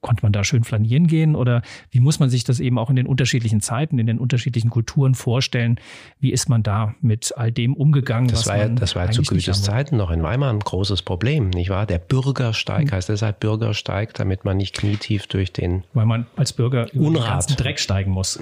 [0.00, 2.96] konnte man da schön flanieren gehen oder wie muss man sich das eben auch in
[2.96, 5.78] den unterschiedlichen Zeiten, in den unterschiedlichen Kulturen vorstellen?
[6.20, 8.28] Wie ist man da mit all dem umgegangen?
[8.28, 11.70] Das war ja, das war zu Goethes Zeiten noch in Weimar ein großes Problem, nicht
[11.70, 11.86] wahr?
[11.86, 12.92] Der Bürgersteig mhm.
[12.92, 17.48] heißt deshalb Bürgersteig, damit man nicht knietief durch den weil man als Bürger über Unrat,
[17.50, 18.38] den Dreck steigen muss,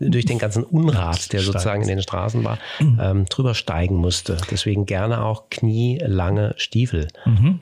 [0.00, 2.98] durch den ganzen Unrat, der sozusagen in den Straßen war, mhm.
[3.00, 4.36] ähm, drüber steigen musste.
[4.50, 7.08] Deswegen gerne auch knielange Stiefel.
[7.24, 7.60] Mhm.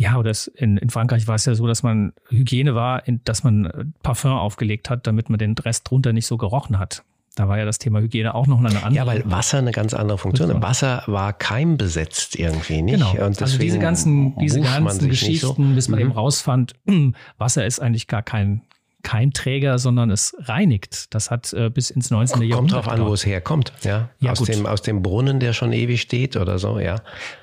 [0.00, 3.20] Ja, oder es, in, in Frankreich war es ja so, dass man Hygiene war, in,
[3.24, 7.04] dass man äh, Parfum aufgelegt hat, damit man den Rest drunter nicht so gerochen hat.
[7.34, 8.94] Da war ja das Thema Hygiene auch noch eine andere.
[8.94, 10.62] Ja, weil Wasser eine ganz andere Funktion hat.
[10.62, 12.94] Wasser war keimbesetzt irgendwie, nicht?
[12.94, 13.10] Genau.
[13.12, 15.74] Und also diese ganzen, diese ganzen Geschichten, so.
[15.74, 16.06] bis man mhm.
[16.06, 16.76] eben rausfand,
[17.36, 18.62] Wasser ist eigentlich gar kein
[19.02, 21.14] Keimträger, sondern es reinigt.
[21.14, 22.38] Das hat äh, bis ins 19.
[22.38, 22.72] Kommt Jahrhundert.
[22.72, 24.10] Kommt drauf an, wo es herkommt, ja.
[24.20, 26.96] ja aus, dem, aus dem Brunnen, der schon ewig steht oder so, ja.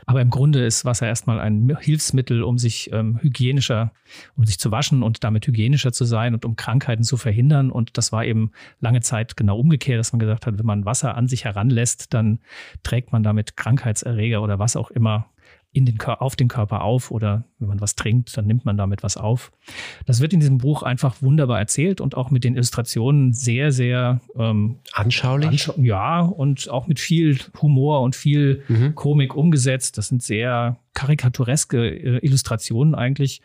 [0.06, 3.92] Aber im Grunde ist Wasser erstmal ein Hilfsmittel, um sich ähm, hygienischer,
[4.36, 7.72] um sich zu waschen und damit hygienischer zu sein und um Krankheiten zu verhindern.
[7.72, 11.16] Und das war eben lange Zeit genau umgekehrt, dass man gesagt hat, wenn man Wasser
[11.16, 12.40] an sich heranlässt, dann
[12.84, 15.30] trägt man damit Krankheitserreger oder was auch immer
[15.72, 19.04] in den, auf den Körper auf oder wenn man was trinkt, dann nimmt man damit
[19.04, 19.52] was auf.
[20.06, 24.22] Das wird in diesem Buch einfach wunderbar erzählt und auch mit den Illustrationen sehr, sehr
[24.38, 25.50] ähm, anschaulich.
[25.50, 28.96] Anschau ja, und auch mit viel Humor und viel mhm.
[28.96, 29.98] Komik umgesetzt.
[29.98, 33.42] Das sind sehr karikatureske äh, Illustrationen eigentlich.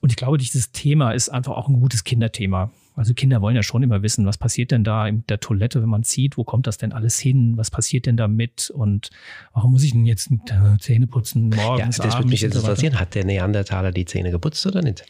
[0.00, 2.70] Und ich glaube, dieses Thema ist einfach auch ein gutes Kinderthema.
[2.94, 5.88] Also Kinder wollen ja schon immer wissen, was passiert denn da in der Toilette, wenn
[5.88, 9.10] man zieht, wo kommt das denn alles hin, was passiert denn damit und
[9.54, 10.30] warum muss ich denn jetzt
[10.78, 11.96] Zähne putzen morgens?
[11.96, 13.00] Ja, das würde mich jetzt interessieren.
[13.00, 15.04] Hat der Neandertaler die Zähne geputzt oder nicht?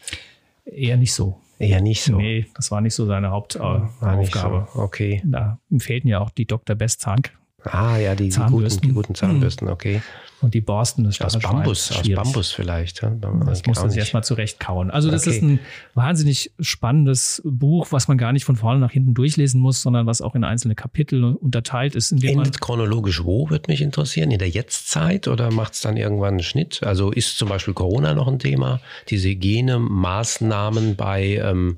[0.64, 1.40] Eher nicht so.
[1.58, 2.16] Eher nicht so.
[2.16, 4.68] Nee, das war nicht so seine Hauptaufgabe.
[4.72, 4.80] So.
[4.80, 5.22] Okay.
[5.24, 6.74] Da fehlten ja auch die Dr.
[6.76, 7.22] Best Zahn
[7.64, 10.02] Ah, ja, die, die, guten, die guten Zahnbürsten, okay.
[10.40, 13.02] Und die Borsten des Aus Bambus, aus Bambus vielleicht.
[13.02, 13.10] Ja?
[13.46, 14.90] Das muss man sich erstmal zurechtkauen.
[14.90, 15.36] Also das okay.
[15.36, 15.60] ist ein
[15.94, 20.20] wahnsinnig spannendes Buch, was man gar nicht von vorne nach hinten durchlesen muss, sondern was
[20.20, 22.10] auch in einzelne Kapitel unterteilt ist.
[22.10, 24.32] Endet chronologisch wo, würde mich interessieren?
[24.32, 26.82] In der Jetztzeit oder macht es dann irgendwann einen Schnitt?
[26.82, 28.80] Also ist zum Beispiel Corona noch ein Thema?
[29.10, 31.76] Diese Hygienemaßnahmen bei ähm,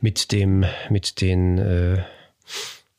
[0.00, 1.98] mit dem, mit den äh,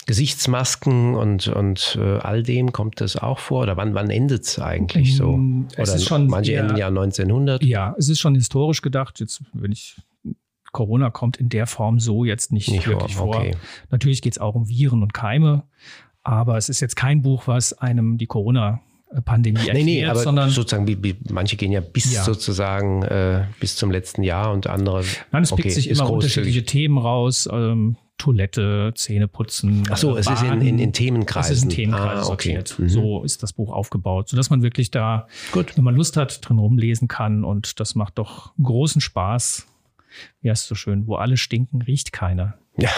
[0.05, 3.63] Gesichtsmasken und, und äh, all dem kommt das auch vor?
[3.63, 5.37] Oder wann, wann endet es eigentlich so?
[5.37, 7.63] Mm, es Oder ist schon manche enden ja 1900?
[7.63, 9.19] Ja, es ist schon historisch gedacht.
[9.19, 9.95] Jetzt, wenn ich
[10.71, 13.37] Corona kommt in der Form so jetzt nicht, nicht wirklich vor.
[13.37, 13.55] Okay.
[13.91, 15.63] Natürlich geht es auch um Viren und Keime,
[16.23, 18.81] aber es ist jetzt kein Buch, was einem die Corona
[19.21, 22.23] Pandemie erklärt, nee, nee, aber sondern sozusagen, wie, wie, manche gehen ja bis ja.
[22.23, 25.03] sozusagen äh, bis zum letzten Jahr und andere.
[25.31, 27.47] Nein, es okay, pickt sich immer unterschiedliche Themen raus.
[27.51, 29.83] Ähm, Toilette, Zähne putzen.
[29.89, 31.51] Ach so, es ist in, in, in Themenkreisen.
[31.51, 32.53] Es ist in Themenkreisen ah, okay.
[32.53, 32.79] sortiert.
[32.79, 32.89] Mhm.
[32.89, 35.75] So ist das Buch aufgebaut, sodass man wirklich da, Gut.
[35.75, 37.43] wenn man Lust hat, drin rumlesen kann.
[37.43, 39.67] Und das macht doch großen Spaß.
[40.41, 41.07] Wie heißt es so schön?
[41.07, 42.57] Wo alle stinken, riecht keiner.
[42.77, 42.91] Ja.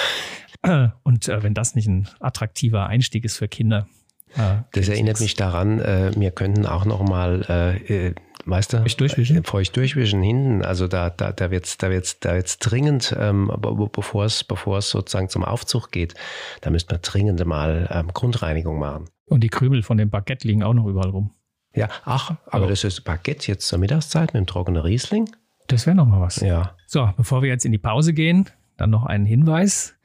[1.03, 3.87] Und äh, wenn das nicht ein attraktiver Einstieg ist für Kinder,
[4.35, 8.77] äh, das erinnert mich daran, äh, wir könnten auch noch mal äh, äh weißt du,
[8.77, 10.63] feucht durchwischen, feucht durchwischen hinten.
[10.63, 13.51] Also da, da, da wird's, da wird's, da wird's dringend, ähm,
[13.91, 16.13] bevor es, bevor es sozusagen zum Aufzug geht,
[16.61, 19.05] da müsste man dringend mal ähm, Grundreinigung machen.
[19.25, 21.31] Und die Krümel von dem Baguette liegen auch noch überall rum.
[21.73, 22.69] Ja, ach, aber oh.
[22.69, 25.29] das ist Baguette jetzt zur Mittagszeit mit dem trockenen Riesling.
[25.67, 26.41] Das wäre noch mal was.
[26.41, 26.75] Ja.
[26.85, 29.95] So, bevor wir jetzt in die Pause gehen, dann noch einen Hinweis.